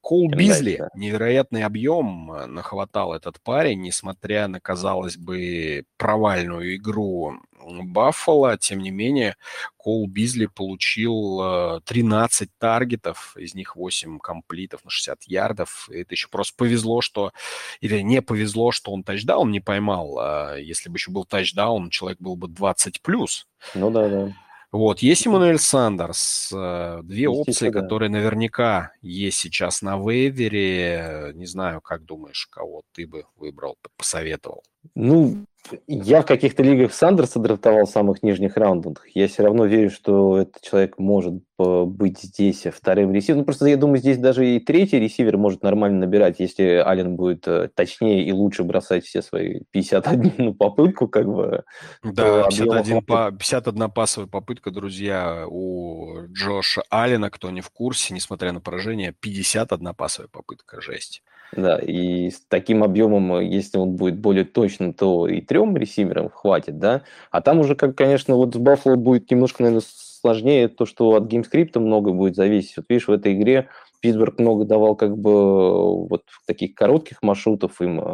[0.00, 8.58] Кол Бизли, невероятный объем э, нахватал этот парень, несмотря на, казалось бы, провальную игру Баффало,
[8.58, 9.36] тем не менее,
[9.76, 15.88] Кол Бизли получил 13 э, таргетов, из них 8 комплитов на 60 ярдов.
[15.90, 17.32] Это еще просто повезло, что...
[17.80, 20.18] Или не повезло, что он тачдаун не поймал.
[20.18, 22.96] А если бы еще был тачдаун, человек был бы 20+.
[23.02, 23.46] плюс.
[23.74, 24.32] Ну да, да.
[24.72, 27.82] Вот, есть Эммануэль Сандерс, э, две опции, да.
[27.82, 31.32] которые наверняка есть сейчас на вейвере.
[31.34, 34.64] Не знаю, как думаешь, кого ты бы выбрал, посоветовал?
[34.94, 35.46] Ну,
[35.86, 39.06] я в каких-то лигах Сандерса драфтовал в самых нижних раундах.
[39.14, 43.40] Я все равно верю, что этот человек может быть здесь вторым ресивером.
[43.40, 47.46] Ну, просто я думаю, здесь даже и третий ресивер может нормально набирать, если Ален будет
[47.46, 51.62] э, точнее и лучше бросать все свои 51 попытку, как бы.
[52.02, 58.50] Да, 51, по, 51 пасовая попытка, друзья, у Джоша Аллена, кто не в курсе, несмотря
[58.52, 61.22] на поражение, 51 пасовая попытка, жесть.
[61.54, 66.30] Да, и с таким объемом, э, если он будет более точным, то и трем ресиверам
[66.30, 67.02] хватит, да.
[67.30, 71.26] А там уже, как, конечно, вот с Баффало будет немножко, наверное, сложнее то, что от
[71.26, 72.76] геймскрипта много будет зависеть.
[72.78, 73.68] Вот видишь, в этой игре
[74.00, 78.04] Питтсбург много давал как бы вот таких коротких маршрутов им э,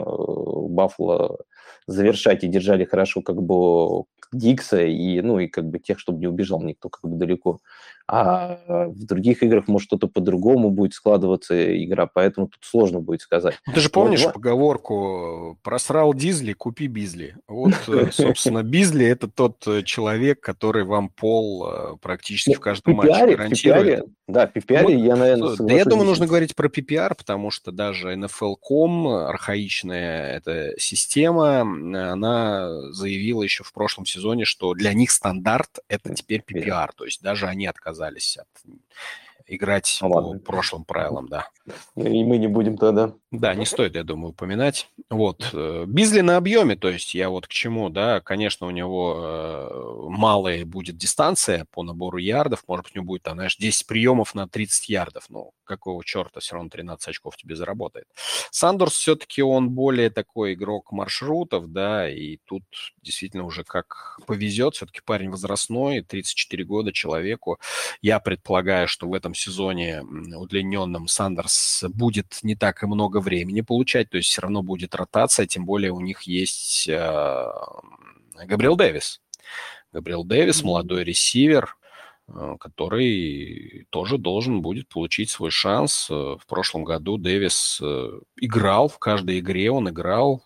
[0.70, 1.38] Баффало
[1.86, 6.26] завершать и держали хорошо как бы Дикса и, ну, и как бы тех, чтобы не
[6.26, 7.60] убежал никто как бы далеко
[8.10, 13.54] а в других играх может что-то по-другому будет складываться игра, поэтому тут сложно будет сказать.
[13.66, 17.36] Ну, ты же помнишь вот, поговорку «просрал Дизли, купи Бизли».
[17.46, 22.94] Вот, э, собственно, Бизли– это тот э, человек, который вам пол э, практически в каждом
[22.94, 24.06] матче гарантирует.
[24.26, 29.06] Да, PPR я, наверное, Да, я думаю, нужно говорить про PPR, потому что даже NFL.com,
[29.06, 36.42] архаичная эта система, она заявила еще в прошлом сезоне, что для них стандарт– это теперь
[36.46, 38.48] PPR, то есть даже они отказались отказались от
[39.46, 40.40] играть ну, по ладно.
[40.40, 41.48] прошлым правилам, да.
[41.96, 43.12] И мы не будем тогда.
[43.30, 44.88] Да, не стоит, я думаю, упоминать.
[45.10, 45.54] Вот.
[45.86, 50.64] Бизли на объеме, то есть я вот к чему, да, конечно, у него э, малая
[50.64, 54.48] будет дистанция по набору ярдов, может быть, у него будет, там, знаешь, 10 приемов на
[54.48, 58.06] 30 ярдов, ну, какого черта, все равно 13 очков тебе заработает.
[58.50, 62.64] Сандорс все-таки он более такой игрок маршрутов, да, и тут
[63.02, 67.58] действительно уже как повезет, все-таки парень возрастной, 34 года человеку.
[68.00, 71.57] Я предполагаю, что в этом сезоне удлиненном Сандерс
[71.88, 75.92] будет не так и много времени получать, то есть все равно будет ротация, тем более
[75.92, 77.46] у них есть э,
[78.46, 79.20] Габриэл Дэвис.
[79.92, 81.76] Габриэл Дэвис, молодой ресивер,
[82.28, 86.08] э, который тоже должен будет получить свой шанс.
[86.10, 90.44] Э, в прошлом году Дэвис э, играл, в каждой игре он играл,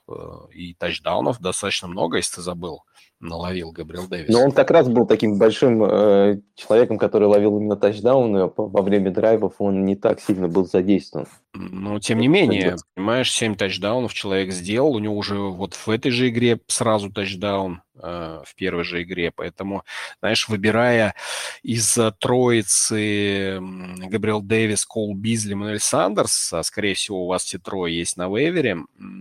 [0.52, 2.84] и тачдаунов достаточно много, если ты забыл
[3.22, 4.28] наловил Габриэл Дэвис.
[4.28, 8.82] Но он как раз был таким большим э, человеком, который ловил именно тачдауны, а во
[8.82, 11.26] время драйвов он не так сильно был задействован.
[11.54, 16.10] Но, тем не менее, понимаешь, 7 тачдаунов человек сделал, у него уже вот в этой
[16.10, 19.84] же игре сразу тачдаун, в первой же игре, поэтому,
[20.20, 21.14] знаешь, выбирая
[21.62, 27.96] из троицы Габриэл Дэвис, Кол Бизли, Мануэль Сандерс, а, скорее всего, у вас все трое
[27.96, 28.78] есть на вейвере,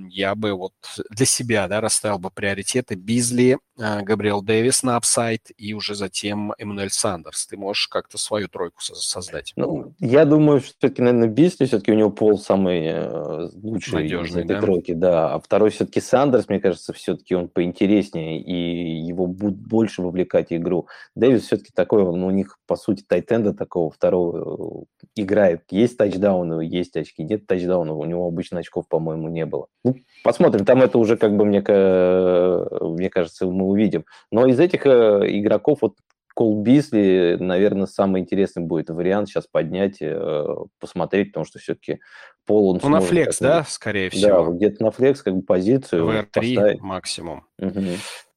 [0.10, 0.74] я бы вот
[1.10, 6.54] для себя, да, расставил бы приоритеты Бизли, э, Габриэл Дэвис на upside и уже затем
[6.58, 7.48] Эммануэль Сандерс.
[7.48, 9.54] Ты можешь как-то свою тройку создать?
[9.56, 14.46] Ну, я думаю, все-таки, наверное, Бизли, все-таки у него пол самый э, лучший Надежный, из
[14.46, 14.62] этой да?
[14.62, 15.34] тройки, да.
[15.34, 20.88] А второй все-таки Сандерс, мне кажется, все-таки он поинтереснее, и его будет больше вовлекать игру.
[21.15, 25.63] Дэвис все-таки такой, он у них, по сути, тайтенда такого второго э, играет.
[25.71, 29.67] Есть тачдауны, есть очки, нет тачдаунов, у него обычно очков, по-моему, не было.
[29.84, 34.06] Ну, посмотрим, там это уже, как бы, мне, мне кажется, мы увидим.
[34.32, 35.95] Но из этих э, игроков, вот
[36.34, 40.45] Кол Бисли, наверное, самый интересный будет вариант сейчас поднять, э,
[40.80, 42.00] посмотреть, потому что все-таки
[42.45, 44.45] Пол он Ну, на флекс, да, скорее всего?
[44.45, 46.08] Да, где-то на флекс, как бы позицию.
[46.08, 46.82] VR3 поставить.
[46.82, 47.45] максимум.
[47.60, 47.82] Угу.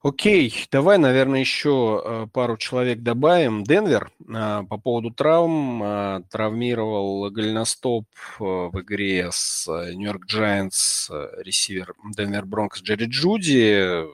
[0.04, 3.64] Окей, давай, наверное, еще э, пару человек добавим.
[3.64, 8.04] Денвер э, по поводу травм травмировал голеностоп
[8.38, 11.10] в игре с Нью-Йорк Giants
[11.42, 14.04] ресивер Денвер Бронкс Джерри Джуди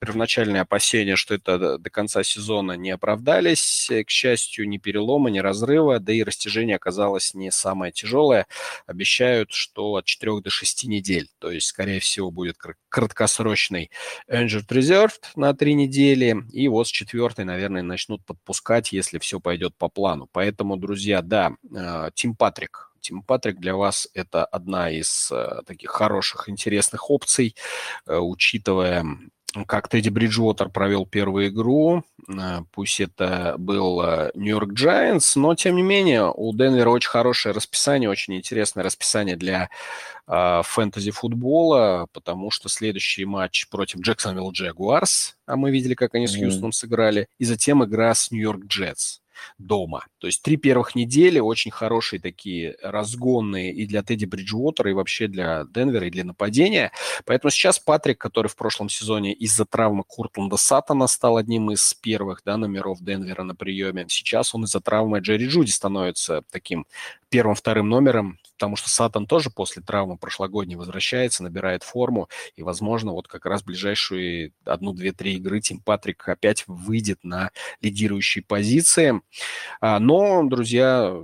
[0.00, 3.90] первоначальные опасения, что это до конца сезона не оправдались.
[4.06, 8.46] К счастью, ни перелома, ни разрыва, да и растяжение оказалось не самое тяжелое.
[8.86, 11.28] Обещают, что от 4 до 6 недель.
[11.38, 12.56] То есть, скорее всего, будет
[12.88, 13.90] краткосрочный
[14.28, 16.44] injured reserved на 3 недели.
[16.52, 20.28] И вот с четвертой, наверное, начнут подпускать, если все пойдет по плану.
[20.32, 25.90] Поэтому, друзья, да, э, Тим Патрик, Тим Патрик для вас это одна из э, таких
[25.90, 27.56] хороших, интересных опций,
[28.06, 29.04] э, учитывая
[29.66, 34.02] как Тедди Бриджуотер провел первую игру, э, пусть это был
[34.34, 39.70] Нью-Йорк Giants, но тем не менее у Денвера очень хорошее расписание, очень интересное расписание для
[40.26, 46.36] э, фэнтези-футбола, потому что следующий матч против Джексонвилл Джагуарс, а мы видели, как они с
[46.36, 49.20] Хьюстоном сыграли, и затем игра с Нью-Йорк Джетс
[49.58, 50.06] дома.
[50.18, 55.26] То есть три первых недели очень хорошие такие разгонные и для Тедди Бриджуотера, и вообще
[55.26, 56.92] для Денвера, и для нападения.
[57.24, 62.42] Поэтому сейчас Патрик, который в прошлом сезоне из-за травмы Куртланда Саттона стал одним из первых
[62.44, 66.86] да, номеров Денвера на приеме, сейчас он из-за травмы Джерри Джуди становится таким
[67.30, 73.28] первым-вторым номером, потому что Сатан тоже после травмы прошлогодней возвращается, набирает форму, и, возможно, вот
[73.28, 79.20] как раз ближайшие одну, две, три игры Тим Патрик опять выйдет на лидирующие позиции.
[79.80, 81.16] А, но, друзья,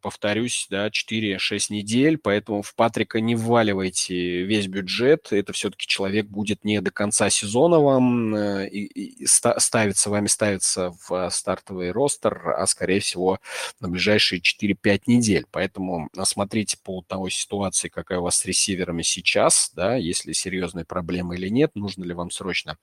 [0.00, 6.64] повторюсь, да, 4-6 недель, поэтому в Патрика не вваливайте весь бюджет, это все-таки человек будет
[6.64, 12.66] не до конца сезона вам э, и, и ставится, вами ставится в стартовый ростер, а,
[12.66, 13.38] скорее всего,
[13.80, 15.41] на ближайшие 4-5 недель.
[15.50, 20.84] Поэтому осмотрите по того ситуации, какая у вас с ресиверами сейчас, да, есть ли серьезные
[20.84, 22.78] проблемы или нет, нужно ли вам срочно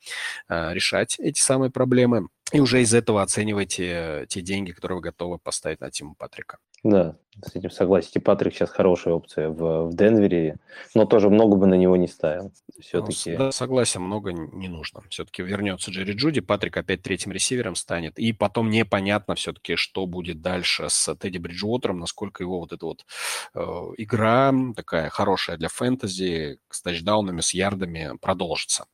[0.48, 2.28] э, решать эти самые проблемы.
[2.52, 6.58] И уже из этого оценивайте те деньги, которые вы готовы поставить на Тима Патрика.
[6.84, 8.10] Да, с этим согласен.
[8.12, 10.58] Ти Патрик сейчас хорошая опция в, в Денвере,
[10.96, 12.52] но тоже много бы на него не ставил.
[12.80, 13.32] Все-таки...
[13.32, 15.02] Ну, да, согласен, много не нужно.
[15.10, 18.18] Все-таки вернется Джерри Джуди, Патрик опять третьим ресивером станет.
[18.18, 23.06] И потом непонятно все-таки, что будет дальше с Тедди Бриджуотером, насколько его вот эта вот
[23.54, 23.60] э,
[23.98, 28.86] игра такая хорошая для фэнтези с тачдаунами, с ярдами продолжится.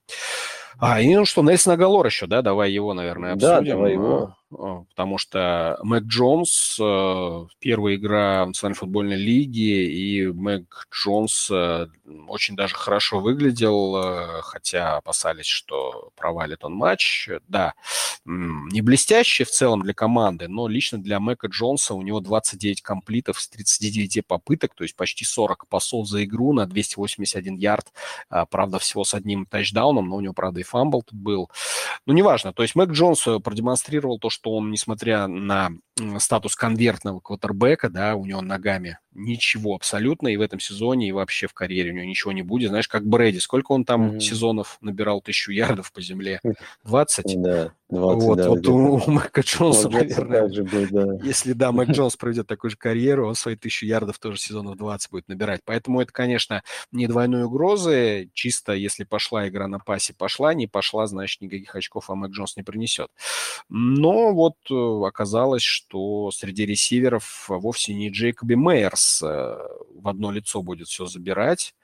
[0.78, 2.42] А, и ну что, Нельсон Агалор еще, да?
[2.42, 3.56] Давай его, наверное, обсудим.
[3.56, 4.36] Да, давай его.
[4.58, 11.88] А, потому что Мэг Джонс, э, первая игра Национальной футбольной лиге, и Мэг Джонс э,
[12.28, 17.30] очень даже хорошо выглядел, э, хотя опасались, что провалит он матч.
[17.48, 17.74] Да,
[18.26, 23.40] не блестящий в целом для команды, но лично для Мэка Джонса у него 29 комплитов
[23.40, 27.92] с 39 попыток, то есть почти 40 пасов за игру на 281 ярд,
[28.50, 31.50] правда, всего с одним тачдауном, но у него, правда, и фамбл тут был.
[32.06, 35.72] Ну, неважно, то есть Мэк Джонс продемонстрировал то, что он, несмотря на
[36.20, 41.48] статус конвертного квотербека, да, у него ногами ничего абсолютно, и в этом сезоне, и вообще
[41.48, 42.70] в карьере у него ничего не будет.
[42.70, 44.20] Знаешь, как Брэди, сколько он там mm-hmm.
[44.20, 46.42] сезонов набирал тысячу ярдов по земле?
[46.84, 47.42] 20?
[47.42, 51.06] Да, 20, Вот, да, вот у, у Мэка Джонса, наверное, будет, да.
[51.24, 55.12] если, да, Мэк Джонс проведет такую же карьеру, он свои тысячу ярдов тоже сезонов 20
[55.12, 55.62] будет набирать.
[55.66, 61.06] Поэтому это, конечно, не двойной угрозы, чисто если пошла игра на пасе, пошла, не пошла,
[61.06, 63.10] значит, никаких очков а Мэк Джонс не принесет.
[63.70, 69.58] Но вот э, оказалось, что среди ресиверов вовсе не Джейкоби Мейерс э,
[69.94, 71.75] в одно лицо будет все забирать.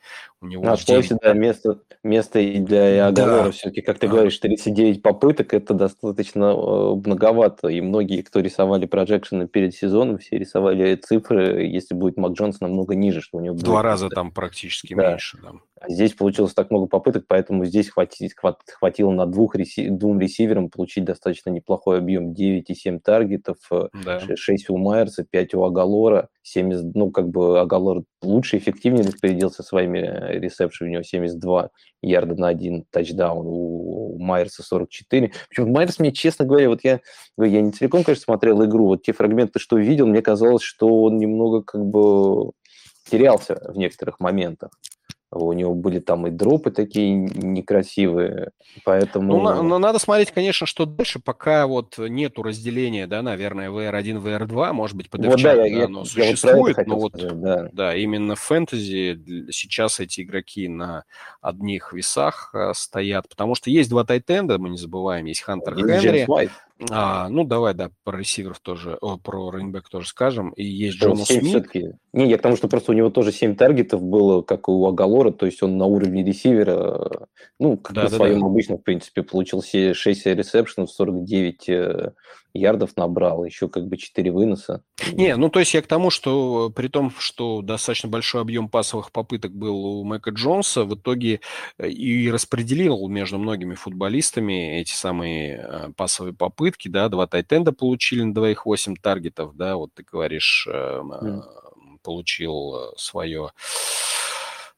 [0.42, 0.88] У него а 9...
[0.88, 3.52] после, да, место, место для Агалора да.
[3.52, 4.14] все-таки, как ты да.
[4.14, 7.68] говоришь, 39 попыток, это достаточно э, многовато.
[7.68, 12.96] И многие, кто рисовали проекшены перед сезоном, все рисовали цифры, если будет Мак Джонс намного
[12.96, 15.12] ниже, что у него В два раза там практически да.
[15.12, 15.38] меньше.
[15.44, 15.52] Да.
[15.80, 18.34] А здесь получилось так много попыток, поэтому здесь хватит,
[18.68, 24.22] хватило на двух реси, двум ресиверам получить достаточно неплохой объем 9,7 таргетов, э, да.
[24.36, 30.00] 6 у Майерса, 5 у Агалора, 70, ну, как бы Агалор лучше, эффективнее распорядился своими
[30.00, 31.70] э, ресепшенами, у него 72
[32.02, 35.32] ярда на один тачдаун, у Майерса 44.
[35.50, 37.02] Причем Майерс мне, честно говоря, вот я,
[37.38, 41.18] я не целиком, конечно, смотрел игру, вот те фрагменты, что видел, мне казалось, что он
[41.18, 42.52] немного как бы
[43.10, 44.72] терялся в некоторых моментах.
[45.34, 48.52] У него были там и дропы такие некрасивые,
[48.84, 49.40] поэтому...
[49.40, 54.74] Ну, но надо смотреть, конечно, что дальше, пока вот нету разделения, да, наверное, VR1, VR2,
[54.74, 57.70] может быть, под вот, да, да, я, оно я существует, вот но вот, сказать, да.
[57.72, 61.06] да, именно в фэнтези сейчас эти игроки на
[61.40, 66.28] одних весах э, стоят, потому что есть два тайтенда, мы не забываем, есть Хантер Хенри,
[66.90, 70.52] а, ну, давай, да, про ресиверов тоже, о, про раннбэк тоже скажем.
[70.52, 71.68] И есть Джонас Смит.
[72.14, 75.32] Не, я к тому, что просто у него тоже 7 таргетов было, как у Агалора,
[75.32, 77.28] то есть он на уровне ресивера,
[77.60, 78.46] ну, как да, на да, своем да.
[78.48, 82.14] обычном, в принципе, получил 6 ресепшенов, 49
[82.54, 84.84] ярдов набрал, еще как бы 4 выноса.
[85.14, 89.12] Не, ну то есть я к тому, что при том, что достаточно большой объем пасовых
[89.12, 91.42] попыток был у Мэка Джонса, в итоге
[91.78, 98.24] э, и распределил между многими футболистами эти самые э, пасовые попытки, да, два тайтенда получили
[98.24, 101.42] на двоих 8 таргетов, да, вот ты говоришь, mm.
[102.04, 103.52] получил свое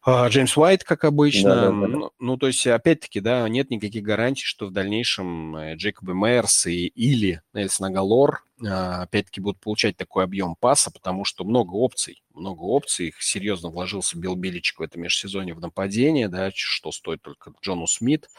[0.05, 1.55] Джеймс Уайт, как обычно.
[1.55, 1.87] Да, да, да.
[1.87, 6.65] Ну, ну, то есть, опять-таки, да, нет никаких гарантий, что в дальнейшем э, Джейкоби Мейерс
[6.65, 12.23] и, или Нельсон Агалор а, опять-таки будут получать такой объем паса, потому что много опций,
[12.33, 17.21] много опций, их серьезно вложился Билл Беличек в этом межсезонье в нападение, да, что стоит
[17.21, 18.29] только Джону Смит,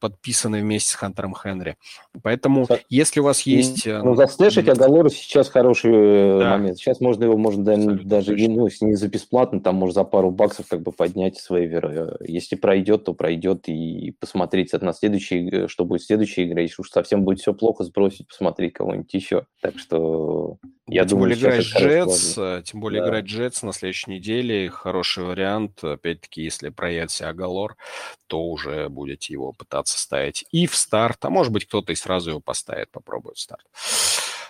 [0.00, 1.76] подписанный вместе с Хантером Хенри.
[2.22, 2.80] Поэтому, За...
[2.88, 3.86] если у вас есть...
[3.86, 6.50] Э, ну, заслышать Агалора сейчас хороший э, да.
[6.50, 6.78] момент.
[6.78, 10.66] Сейчас можно его, можно даже, ну, если не за бесплатно, там, может, за пару баксов
[10.68, 12.16] как бы поднять свои веры.
[12.20, 16.62] Если пройдет, то пройдет и посмотреть на следующий, что будет в следующей игре.
[16.62, 19.46] Если уж совсем будет все плохо, сбросить, посмотреть кого-нибудь еще.
[19.66, 23.08] Так что я тем думаю, более играть Джетс, э, тем более да.
[23.08, 25.82] играть Джетс на следующей неделе хороший вариант.
[25.82, 27.76] Опять-таки, если проявится Агалор,
[28.28, 32.30] то уже будете его пытаться ставить и в старт, а может быть кто-то и сразу
[32.30, 33.66] его поставит, попробует в старт.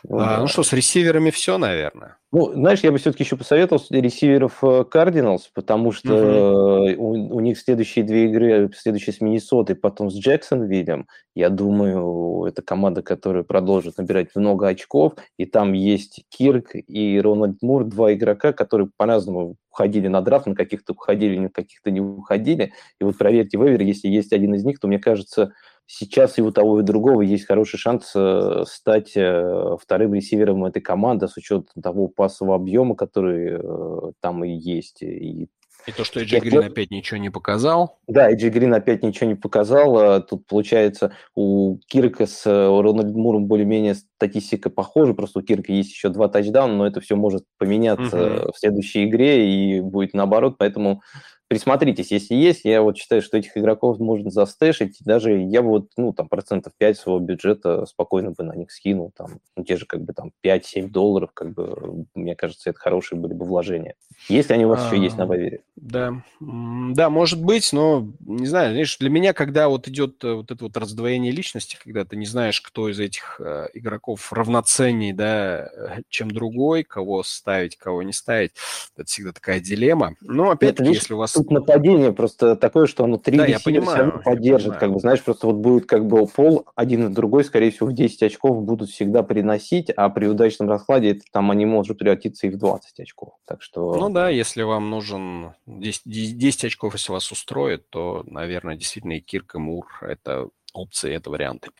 [0.08, 0.38] Ну, а, да.
[0.38, 2.18] ну что, с ресиверами все, наверное.
[2.32, 7.02] Ну, знаешь, я бы все-таки еще посоветовал ресиверов Cardinals, э, потому что угу.
[7.02, 11.06] у, у них следующие две игры, следующие с Миннесотой, потом с Джексонвиллем.
[11.34, 17.62] Я думаю, это команда, которая продолжит набирать много очков, и там есть Кирк и Рональд
[17.62, 22.72] Мур, два игрока, которые по-разному уходили на драфт, на каких-то уходили, на каких-то не уходили.
[23.00, 25.52] И вот проверьте вывер, если есть один из них, то, мне кажется,
[25.86, 30.64] сейчас и у того, и у другого есть хороший шанс э, стать э, вторым ресивером
[30.64, 35.02] этой команды с учетом того пасового объема, который э, там и есть.
[35.02, 35.48] И
[35.86, 38.00] и то, что Эджи Грин опять ничего не показал.
[38.08, 40.20] Да, Эджи Грин опять ничего не показал.
[40.24, 45.14] Тут, получается, у Кирка с Рональд Муром более-менее статистика похожа.
[45.14, 48.52] Просто у Кирка есть еще два тачдауна, но это все может поменяться угу.
[48.52, 50.56] в следующей игре и будет наоборот.
[50.58, 51.02] Поэтому
[51.48, 55.90] присмотритесь, если есть, я вот считаю, что этих игроков можно застэшить, даже я бы вот,
[55.96, 59.86] ну, там, процентов 5 своего бюджета спокойно бы на них скинул, там, ну, те же,
[59.86, 63.94] как бы, там, 5-7 долларов, как бы, мне кажется, это хорошие были бы вложения.
[64.28, 65.60] Если они у вас а, еще есть на Вавере.
[65.76, 70.50] Да, да, может быть, но, не знаю, знаешь, для меня, когда вот идет э, вот
[70.50, 75.68] это вот раздвоение личности, когда ты не знаешь, кто из этих э, игроков равноценней, да,
[75.72, 78.52] э, чем другой, кого ставить, кого не ставить,
[78.96, 80.14] это всегда такая дилемма.
[80.22, 84.20] Но, опять-таки, если у вас тут нападение просто такое, что оно три да, я понимаю,
[84.24, 87.70] поддержит, я как бы, знаешь, просто вот будет как бы пол один и другой, скорее
[87.70, 91.98] всего, в 10 очков будут всегда приносить, а при удачном раскладе это, там они могут
[91.98, 93.34] превратиться и в 20 очков.
[93.46, 93.94] Так что...
[93.94, 99.20] Ну да, если вам нужен 10, 10 очков, если вас устроит, то, наверное, действительно и
[99.20, 101.70] Кирк, и Мур– это опции, это варианты.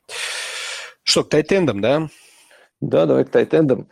[1.03, 2.09] Что, к тайтендам, да?
[2.81, 3.89] Да, давай к тайтендам.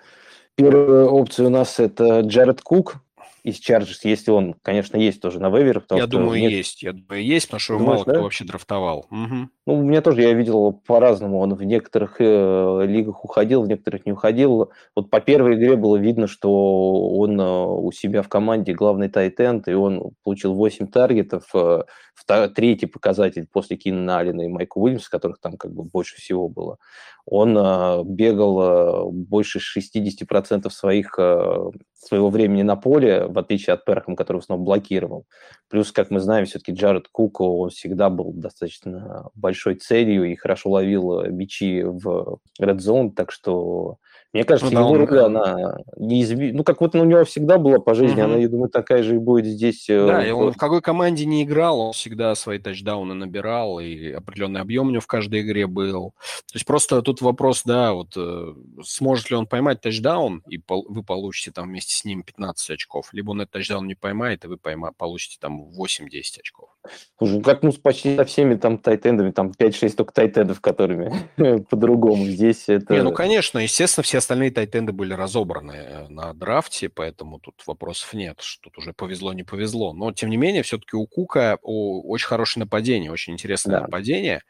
[0.57, 2.97] Первая опция у нас это Джаред Кук,
[3.45, 5.84] из Chargers, если он, конечно, есть тоже на вейверах.
[5.90, 6.51] Я думаю, нет...
[6.51, 6.82] есть.
[6.82, 8.12] Я думаю, есть, потому что Думаешь, мало да?
[8.12, 9.07] кто вообще драфтовал.
[9.11, 9.49] Угу.
[9.66, 11.38] Ну, у меня тоже, я видел по-разному.
[11.40, 14.72] Он в некоторых э, лигах уходил, в некоторых не уходил.
[14.97, 19.68] Вот по первой игре было видно, что он э, у себя в команде главный тайтенд,
[19.68, 21.45] и он получил 8 таргетов.
[21.55, 21.82] Э,
[22.14, 22.49] втор...
[22.49, 26.78] Третий показатель после Кина Алина и Майка Уильямса, которых там как бы больше всего было.
[27.26, 33.85] Он э, бегал э, больше 60% своих, э, своего времени на поле, в отличие от
[33.85, 35.26] Перхам, который в основном блокировал.
[35.68, 40.70] Плюс, как мы знаем, все-таки Джаред Кук, он всегда был достаточно большой целью и хорошо
[40.70, 43.99] ловил мячи в Red Zone, так что
[44.35, 46.59] мне кажется, ну, его роль, она неизбежна.
[46.59, 48.32] Ну, как вот у него всегда была по жизни, угу.
[48.32, 49.89] она, я думаю, такая же и будет здесь.
[49.89, 50.26] Э, да, в...
[50.26, 54.89] и он в какой команде не играл, он всегда свои тачдауны набирал, и определенный объем
[54.89, 56.14] у него в каждой игре был.
[56.49, 61.05] То есть просто тут вопрос, да, вот э, сможет ли он поймать тачдаун, и вы
[61.05, 64.57] получите там вместе с ним 15 очков, либо он этот тачдаун не поймает, и вы
[64.57, 64.91] пойма...
[64.91, 66.74] получите там 8-10 очков.
[67.18, 71.28] Слушай, ну как ну почти со всеми там тайтендами, там 5-6 только тайтендов, которыми
[71.70, 72.24] по-другому.
[72.26, 72.95] Здесь это...
[72.95, 78.12] Не, ну, конечно, естественно, все остальные тайтенды были разобраны э, на драфте, поэтому тут вопросов
[78.12, 79.93] нет, что тут уже повезло, не повезло.
[79.93, 83.82] Но, тем не менее, все-таки у Кука очень хорошее нападение, очень интересное да.
[83.82, 84.43] нападение.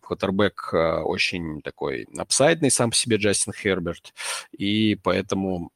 [0.00, 4.14] Квотербек э, очень такой upside ный сам по себе Джастин Херберт,
[4.56, 5.70] и поэтому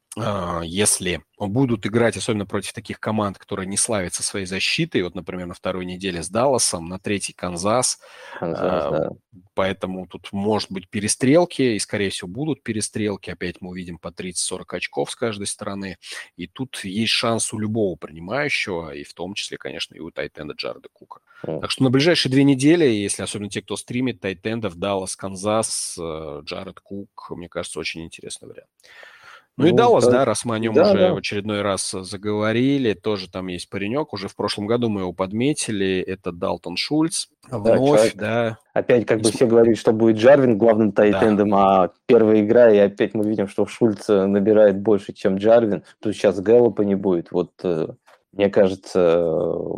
[0.62, 5.54] если будут играть, особенно против таких команд, которые не славятся своей защитой, вот, например, на
[5.54, 8.00] второй неделе с Далласом, на третий Канзас,
[8.38, 9.10] Канзас а, да.
[9.54, 14.64] поэтому тут может быть перестрелки, и, скорее всего, будут перестрелки, опять мы увидим по 30-40
[14.70, 15.98] очков с каждой стороны,
[16.36, 20.54] и тут есть шанс у любого принимающего, и в том числе, конечно, и у Тайтенда
[20.54, 21.20] Джареда Кука.
[21.44, 21.60] Mm.
[21.60, 26.40] Так что на ближайшие две недели, если особенно те, кто стримит, Тайтендов, Даллас, Канзас, э,
[26.44, 28.70] Джаред Кук, мне кажется, очень интересный вариант.
[29.58, 31.14] Ну, ну и Даллас, да, раз мы о нем да, уже да.
[31.14, 35.98] в очередной раз заговорили, тоже там есть паренек, уже в прошлом году мы его подметили,
[36.00, 38.58] это Далтон Шульц, вновь, человек, да.
[38.74, 41.84] Опять как бы все говорили, что будет Джарвин главным тайтендом, да.
[41.84, 46.38] а первая игра, и опять мы видим, что Шульц набирает больше, чем Джарвин, тут сейчас
[46.38, 47.88] Гэллопа не будет, вот э,
[48.36, 49.32] мне кажется,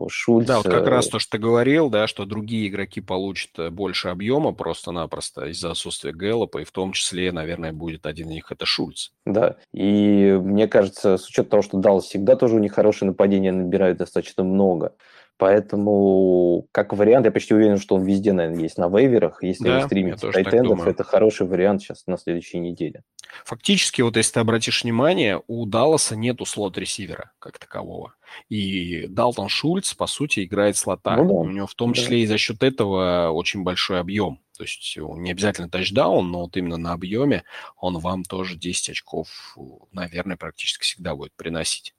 [0.09, 0.47] Шульц...
[0.47, 4.09] Да, вот как раз то, что ты говорил, да, что другие игроки получат э, больше
[4.09, 8.67] объема просто-напросто из-за отсутствия Гэллопа, и в том числе, наверное, будет один из них это
[8.67, 9.11] Шульц.
[9.25, 13.53] Да, и мне кажется, с учетом того, что Даллас всегда тоже у них хорошее нападение
[13.53, 14.95] набирают достаточно много,
[15.39, 19.43] Поэтому, как вариант, я почти уверен, что он везде, наверное, есть на вейверах.
[19.45, 23.05] Если да, вы стримите тайтендов, это хороший вариант сейчас на следующей неделе.
[23.45, 28.14] Фактически, вот если ты обратишь внимание, у Далласа нету слот-ресивера как такового.
[28.49, 31.16] И Далтон Шульц, по сути, играет слота.
[31.16, 31.34] Ну, да.
[31.34, 32.22] У него в том числе да.
[32.24, 34.41] и за счет этого очень большой объем.
[34.57, 37.45] То есть не обязательно тачдаун, но вот именно на объеме
[37.76, 39.57] он вам тоже 10 очков,
[39.93, 41.95] наверное, практически всегда будет приносить.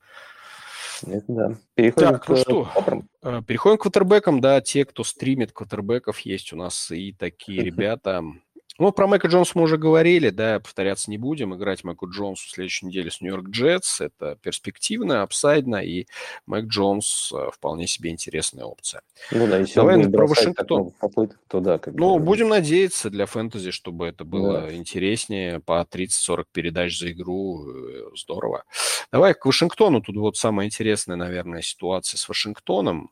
[1.06, 1.54] Это да.
[1.74, 2.68] Переходим так, к ну что,
[3.22, 8.22] э, переходим к квотербекам, да, те, кто стримит квотербеков, есть у нас и такие ребята.
[8.80, 11.54] Ну, про Майка Джонса мы уже говорили, да, повторяться не будем.
[11.54, 16.06] Играть Майку Джонсу в следующей неделе с Нью-Йорк Джетс– это перспективно, апсайдно, и
[16.46, 19.02] Майк Джонс э, вполне себе интересная опция.
[19.32, 20.92] Ну да, если Давай про Вашингтон.
[20.98, 22.24] Попыток, то да, как ну, бы...
[22.24, 24.74] будем надеяться для фэнтези, чтобы это было да.
[24.74, 25.60] интереснее.
[25.60, 28.64] По 30-40 передач за игру э,– здорово.
[29.12, 30.00] Давай к Вашингтону.
[30.00, 33.10] Тут вот самая интересная, наверное, ситуация с Вашингтоном.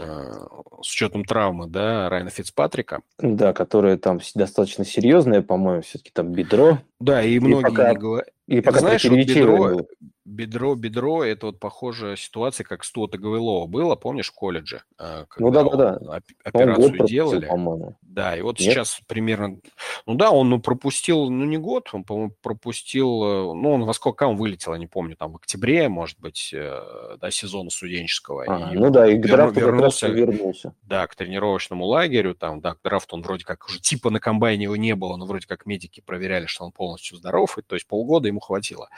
[0.00, 0.46] Э,
[0.82, 3.02] с учетом травмы, да, Райана Фицпатрика.
[3.18, 6.78] Да, которая там достаточно серьезная, по-моему, все-таки там бедро.
[7.00, 7.90] Да, и многие и пока...
[7.92, 8.28] не говорят.
[8.50, 9.86] И пока знаешь, вот бедро,
[10.24, 14.82] бедро, бедро, это вот похожая ситуация, как с Туота Гавилова было, помнишь, в колледже?
[14.98, 16.20] Э, ну да, да, да.
[16.42, 17.46] Операцию делали.
[17.46, 17.96] По-моему.
[18.02, 18.72] Да, и вот Нет?
[18.72, 19.60] сейчас примерно...
[20.04, 23.22] Ну да, он ну, пропустил, ну не год, он, по-моему, пропустил...
[23.22, 26.50] Э, ну, он во сколько он вылетел, я не помню, там в октябре, может быть,
[26.52, 28.44] э, до сезона студенческого.
[28.48, 30.74] А, и ну да, и к драфту вернулся, вернулся.
[30.82, 34.64] Да, к тренировочному лагерю, там, да, к драфту он вроде как уже типа на комбайне
[34.64, 37.86] его не было, но вроде как медики проверяли, что он полностью здоров, и, то есть
[37.86, 38.88] полгода ему хватило.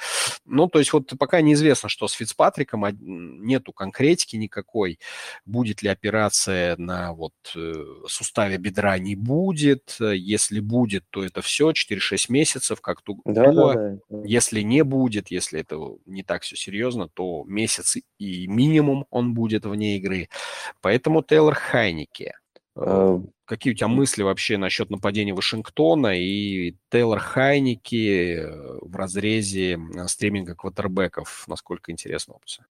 [0.45, 4.99] Ну, то есть вот пока неизвестно, что с Фицпатриком, нету конкретики никакой,
[5.45, 9.97] будет ли операция на вот э, суставе бедра, не будет.
[10.01, 13.17] Если будет, то это все, 4-6 месяцев, как то.
[13.25, 14.23] Да, да, да.
[14.25, 19.65] Если не будет, если это не так все серьезно, то месяц и минимум он будет
[19.65, 20.29] вне игры.
[20.81, 22.35] Поэтому Тейлор Хайнике.
[23.45, 30.55] Какие у тебя мысли вообще насчет нападения Вашингтона и Тейлор Хайники э, в разрезе стриминга
[30.55, 31.45] квотербеков?
[31.49, 32.67] Насколько интересна опция?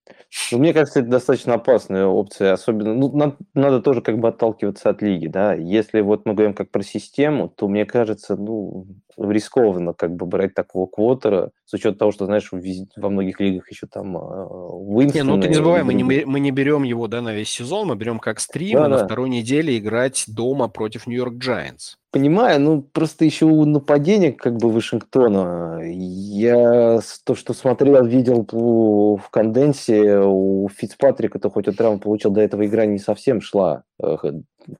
[0.51, 4.89] Ну, мне кажется, это достаточно опасная опция, особенно, ну, надо, надо тоже как бы отталкиваться
[4.89, 5.53] от лиги, да.
[5.53, 10.53] Если вот мы говорим как про систему, то мне кажется, ну, рискованно как бы брать
[10.53, 15.21] такого квотера, с учетом того, что, знаешь, во многих лигах еще там Уинстон...
[15.21, 17.87] Не, ну ты не забывай, мы не, мы не берем его, да, на весь сезон,
[17.87, 19.05] мы берем как стрим, да, на да.
[19.05, 21.95] второй неделе играть дома против Нью-Йорк Giants.
[22.11, 25.79] Понимаю, ну просто еще у нападения как бы Вашингтона.
[25.83, 32.41] Я то, что смотрел, видел в конденсе у Фицпатрика, то хоть от травмы получил, до
[32.41, 33.83] этого игра не совсем шла,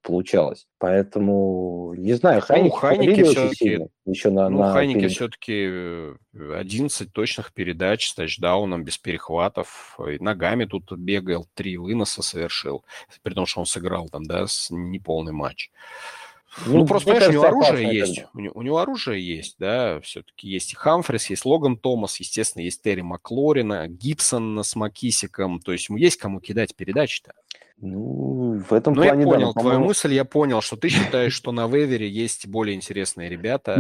[0.02, 0.68] получалась.
[0.78, 7.54] Поэтому, не знаю, Хайники, ну, Хайники все-таки, еще на, ну, на Хайники все-таки 11 точных
[7.54, 10.00] передач с тачдауном, без перехватов.
[10.10, 12.84] И ногами тут бегал, три выноса совершил,
[13.22, 15.72] при том, что он сыграл там, да, с неполный матч.
[16.66, 18.26] Ну, ну просто, понимаешь, у него оружие есть.
[18.34, 22.62] У него, у него оружие есть, да, все-таки есть и Хамфрис, есть Логан Томас, естественно,
[22.62, 27.34] есть Терри Маклорина, Гибсон с Макисиком, то есть ему есть кому кидать передачи-то.
[27.86, 30.88] Ну, в этом Но ну, плане, я понял да, твою мысль, я понял, что ты
[30.88, 33.76] считаешь, что на Вевере есть более интересные ребята,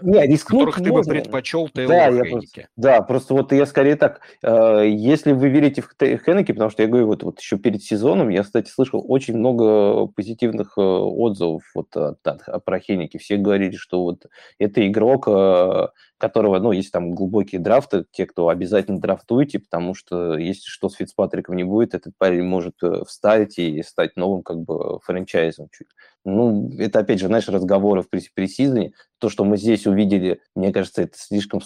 [0.00, 2.68] ну, не, которых ты бы предпочел Тейлора да, Хеннике.
[2.76, 6.88] Да, просто вот я скорее так, э, если вы верите в Хеннике, потому что я
[6.88, 11.94] говорю, вот, вот еще перед сезоном, я, кстати, слышал очень много позитивных э, отзывов вот,
[11.94, 13.18] от, от, про Хеннике.
[13.18, 14.24] Все говорили, что вот
[14.58, 15.88] это игрок, э,
[16.18, 20.94] которого, ну, есть там глубокие драфты, те, кто обязательно драфтуете, потому что если что с
[20.94, 25.88] Фицпатриком не будет, этот парень может э, встать и стать новым как бы франчайзом чуть.
[26.24, 28.92] Ну, это, опять же, знаешь, разговоры в пресизоне.
[29.18, 31.60] То, что мы здесь увидели, мне кажется, это слишком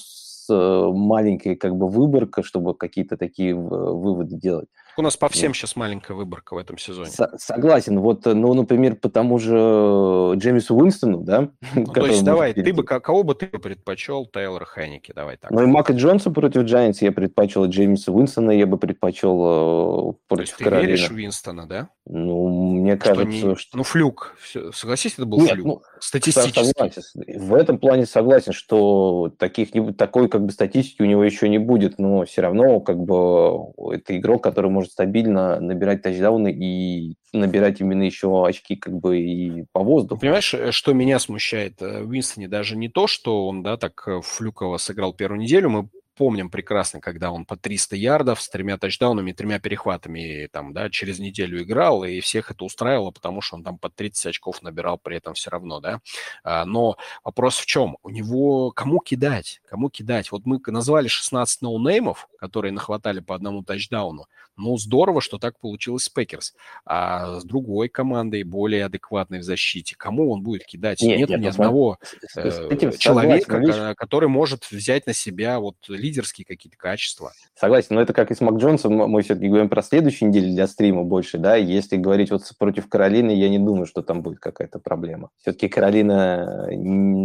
[0.51, 4.69] Э, маленькая как бы выборка, чтобы какие-то такие выводы делать.
[4.97, 7.11] У нас по всем сейчас маленькая выборка в этом сезоне.
[7.11, 7.99] С- согласен.
[8.01, 11.49] Вот, э, ну, например, по тому же э, Джеймису Уинстону, да?
[11.75, 15.13] Ну, то есть, давай, ты бы, кого бы ты предпочел Тейлора Хайники?
[15.15, 15.51] Давай так.
[15.51, 20.65] Ну, и Мака Джонса против Giants я предпочел, Джеймиса Уинстона я бы предпочел против то
[20.65, 21.89] есть, ты веришь Уинстона, да?
[22.05, 23.55] Ну, мне что кажется, не...
[23.55, 23.77] что...
[23.77, 24.35] Ну, флюк.
[24.41, 25.67] Все, согласись, это был Нет, флюк.
[25.67, 26.73] Ну, Статистически.
[26.73, 27.03] Согласен.
[27.15, 31.99] В этом плане согласен, что таких, такой как бы статистики у него еще не будет,
[31.99, 38.03] но все равно как бы это игрок, который может стабильно набирать тачдауны и набирать именно
[38.03, 40.21] еще очки как бы и по воздуху.
[40.21, 42.49] Понимаешь, э, что меня смущает э, в Уинстоне?
[42.49, 47.01] Даже не то, что он, да, так э, флюково сыграл первую неделю, мы помним прекрасно,
[47.01, 52.05] когда он по 300 ярдов с тремя тачдаунами, тремя перехватами там, да, через неделю играл,
[52.05, 55.51] и всех это устраивало, потому что он там по 30 очков набирал при этом все
[55.51, 56.01] равно, да.
[56.45, 57.97] А, но вопрос в чем?
[58.03, 59.61] У него кому кидать?
[59.69, 60.33] Кому кидать?
[60.33, 64.27] Вот мы назвали 16 ноунеймов, которые нахватали по одному тачдауну.
[64.57, 66.55] Ну, здорово, что так получилось с Packers.
[66.85, 71.01] А с другой командой, более адекватной в защите, кому он будет кидать?
[71.01, 71.99] Нет, нет, нет ни одного
[72.37, 72.51] э,
[72.99, 77.33] человека, согласен, который может взять на себя вот лидерские какие-то качества.
[77.59, 80.67] Согласен, но это как и с Мак Джонсом, мы все-таки говорим про следующую неделю для
[80.67, 84.79] стрима больше, да, если говорить вот против Каролины, я не думаю, что там будет какая-то
[84.79, 85.31] проблема.
[85.41, 86.69] Все-таки Каролина,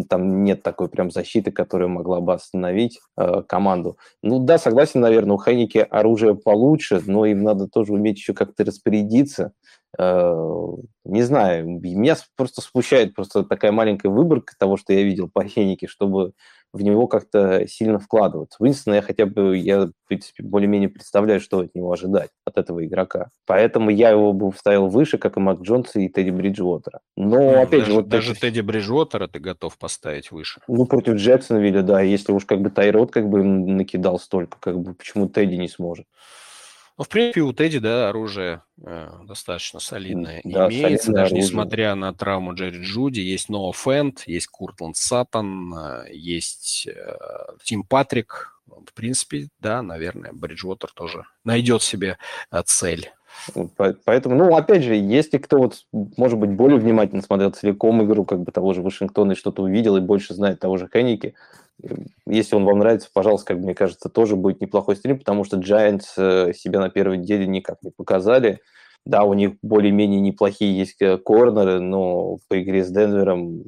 [0.07, 3.97] там нет такой прям защиты, которая могла бы остановить э, команду.
[4.21, 8.63] Ну да, согласен, наверное, у Хейники оружие получше, но им надо тоже уметь еще как-то
[8.63, 9.53] распорядиться.
[9.97, 10.35] Э,
[11.05, 15.87] не знаю, меня просто смущает просто такая маленькая выборка того, что я видел по Хенике,
[15.87, 16.33] чтобы
[16.77, 18.57] в него как-то сильно вкладываться.
[18.59, 22.85] Уинстона я хотя бы, я, в принципе, более-менее представляю, что от него ожидать, от этого
[22.85, 23.29] игрока.
[23.45, 27.01] Поэтому я его бы вставил выше, как и Мак Джонса и Тедди Бриджвотера.
[27.15, 27.93] Но, ну, опять даже, же...
[27.93, 28.41] Вот даже это...
[28.41, 30.61] Тедди Бриджвотера ты готов поставить выше?
[30.67, 32.01] Ну, против Джексонвилля, да.
[32.01, 36.05] Если уж как бы Тайрот как бы накидал столько, как бы почему Тедди не сможет?
[36.97, 41.41] Ну, в принципе, у Тедди, да, оружие э, достаточно солидное да, имеется, даже оружие.
[41.43, 43.19] несмотря на травму Джерри Джуди.
[43.19, 47.17] Есть Ноа Фенд, есть Куртланд Саттон, э, есть э,
[47.63, 48.53] Тим Патрик.
[48.65, 52.17] В принципе, да, наверное, Бриджвотер тоже найдет себе
[52.51, 53.11] э, цель.
[54.05, 55.85] Поэтому, ну, опять же, если кто вот,
[56.17, 59.97] может быть, более внимательно смотрел целиком игру, как бы того же Вашингтона и что-то увидел,
[59.97, 61.35] и больше знает того же Хенники,
[62.25, 66.05] если он вам нравится, пожалуйста, как мне кажется, тоже будет неплохой стрим, потому что Giants
[66.17, 68.59] э, себя на первой неделе никак не показали.
[69.05, 73.63] Да, у них более-менее неплохие есть э, корнеры, но по игре с Денвером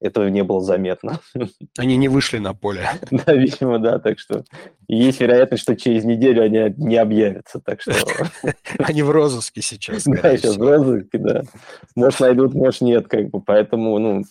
[0.00, 1.20] этого не было заметно.
[1.78, 2.88] Они не вышли на поле.
[3.10, 4.44] Да, видимо, да, так что
[4.86, 7.92] есть вероятность, что через неделю они не объявятся, так что...
[8.78, 11.42] Они в розыске сейчас, Да, сейчас в розыске, да.
[11.94, 14.22] Может, найдут, может, нет, как бы, поэтому, ну,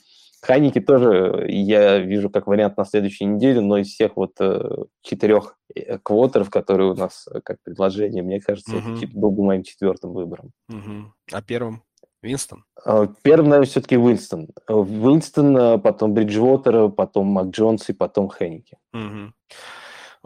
[0.42, 5.58] Хайники тоже я вижу как вариант на следующей неделе, но из всех вот э, четырех
[5.76, 8.98] э, квотеров, которые у нас э, как предложение, мне кажется, угу.
[9.02, 10.52] это был бы моим четвертым выбором.
[10.70, 11.14] Угу.
[11.34, 11.82] А первым?
[12.28, 12.66] Винстон?
[12.86, 14.50] А, первым, наверное, все-таки Уинстон.
[14.68, 18.78] Уинстон, потом Бриджвотер, потом Мак Джонс и потом Хенники.
[18.94, 19.34] Угу.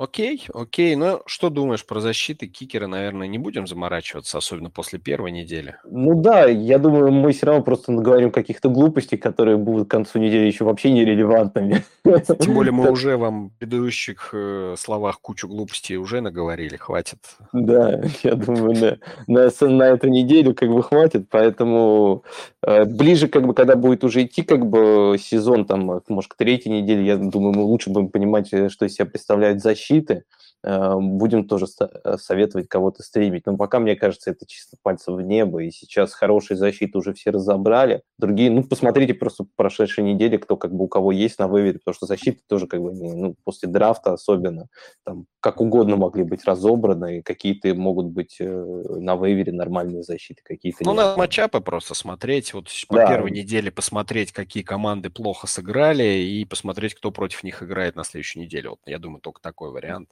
[0.01, 0.95] Окей, окей.
[0.95, 5.75] Ну, что думаешь про защиты кикера, наверное, не будем заморачиваться, особенно после первой недели?
[5.83, 10.17] Ну да, я думаю, мы все равно просто наговорим каких-то глупостей, которые будут к концу
[10.17, 11.83] недели еще вообще нерелевантными.
[12.03, 17.19] Тем более мы уже вам в предыдущих э, словах кучу глупостей уже наговорили, хватит.
[17.53, 18.97] Да, я думаю, да.
[19.27, 22.23] На, на эту неделю как бы хватит, поэтому
[22.63, 26.71] э, ближе, как бы, когда будет уже идти как бы сезон, там, может, к третьей
[26.71, 30.23] неделе, я думаю, мы лучше будем понимать, э, что из себя представляет защита, защиты,
[30.63, 33.45] э, будем тоже э, советовать кого-то стримить.
[33.45, 37.31] Но пока, мне кажется, это чисто пальцем в небо, и сейчас хорошие защиты уже все
[37.31, 38.03] разобрали.
[38.17, 41.95] Другие, ну, посмотрите просто прошедшие недели, кто как бы у кого есть на выведе, потому
[41.95, 44.67] что защиты тоже как бы, ну, после драфта особенно,
[45.03, 50.83] там, как угодно могли быть разобраны, какие-то могут быть э, на вейвере нормальные защиты, какие-то...
[50.85, 53.07] Ну, надо матчапы просто смотреть, вот по да.
[53.07, 58.39] первой неделе посмотреть, какие команды плохо сыграли, и посмотреть, кто против них играет на следующей
[58.39, 58.69] неделе.
[58.69, 60.09] Вот я думаю, только такой вариант.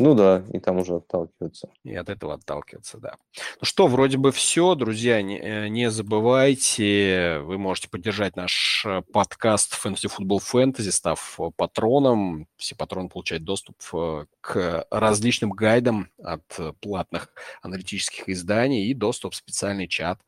[0.00, 1.68] Ну да, и там уже отталкиваться.
[1.84, 3.16] И от этого отталкиваться, да.
[3.36, 9.02] Ну что, вроде бы все, друзья, не, э, не забывайте, вы можете поддержать наш э,
[9.12, 12.46] подкаст Fantasy Football Fantasy, став патроном.
[12.56, 16.44] Все патроны получают доступ э, к различным гайдам от
[16.80, 17.28] платных
[17.60, 20.18] аналитических изданий и доступ в специальный чат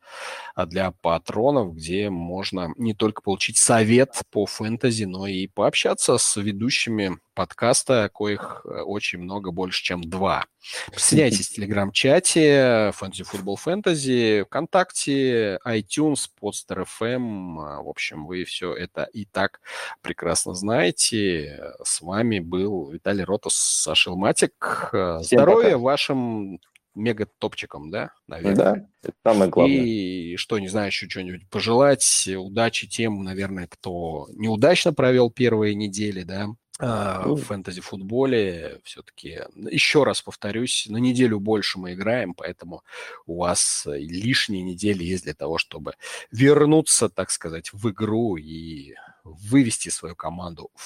[0.67, 7.17] для патронов, где можно не только получить совет по фэнтези, но и пообщаться с ведущими
[7.33, 10.45] подкаста, коих э, очень много, больше, чем два.
[10.91, 17.59] Присоединяйтесь в Телеграм-чате, Fantasy Football Fantasy, ВКонтакте, iTunes, Podster FM.
[17.59, 19.59] А, в общем, вы все это и так
[20.01, 21.73] прекрасно знаете.
[21.83, 24.89] С вами был Виталий Ротус, Саша Илматик.
[24.93, 26.59] Э, здоровья вашим
[26.95, 28.55] мега-топчиком, да, наверное?
[28.55, 29.77] Да, это самое главное.
[29.77, 36.23] И что, не знаю, еще что-нибудь пожелать, удачи тем, наверное, кто неудачно провел первые недели,
[36.23, 36.49] да,
[36.79, 42.83] в фэнтези-футболе все-таки, еще раз повторюсь, на неделю больше мы играем, поэтому
[43.27, 45.93] у вас лишние недели есть для того, чтобы
[46.31, 50.71] вернуться, так сказать, в игру и вывести свою команду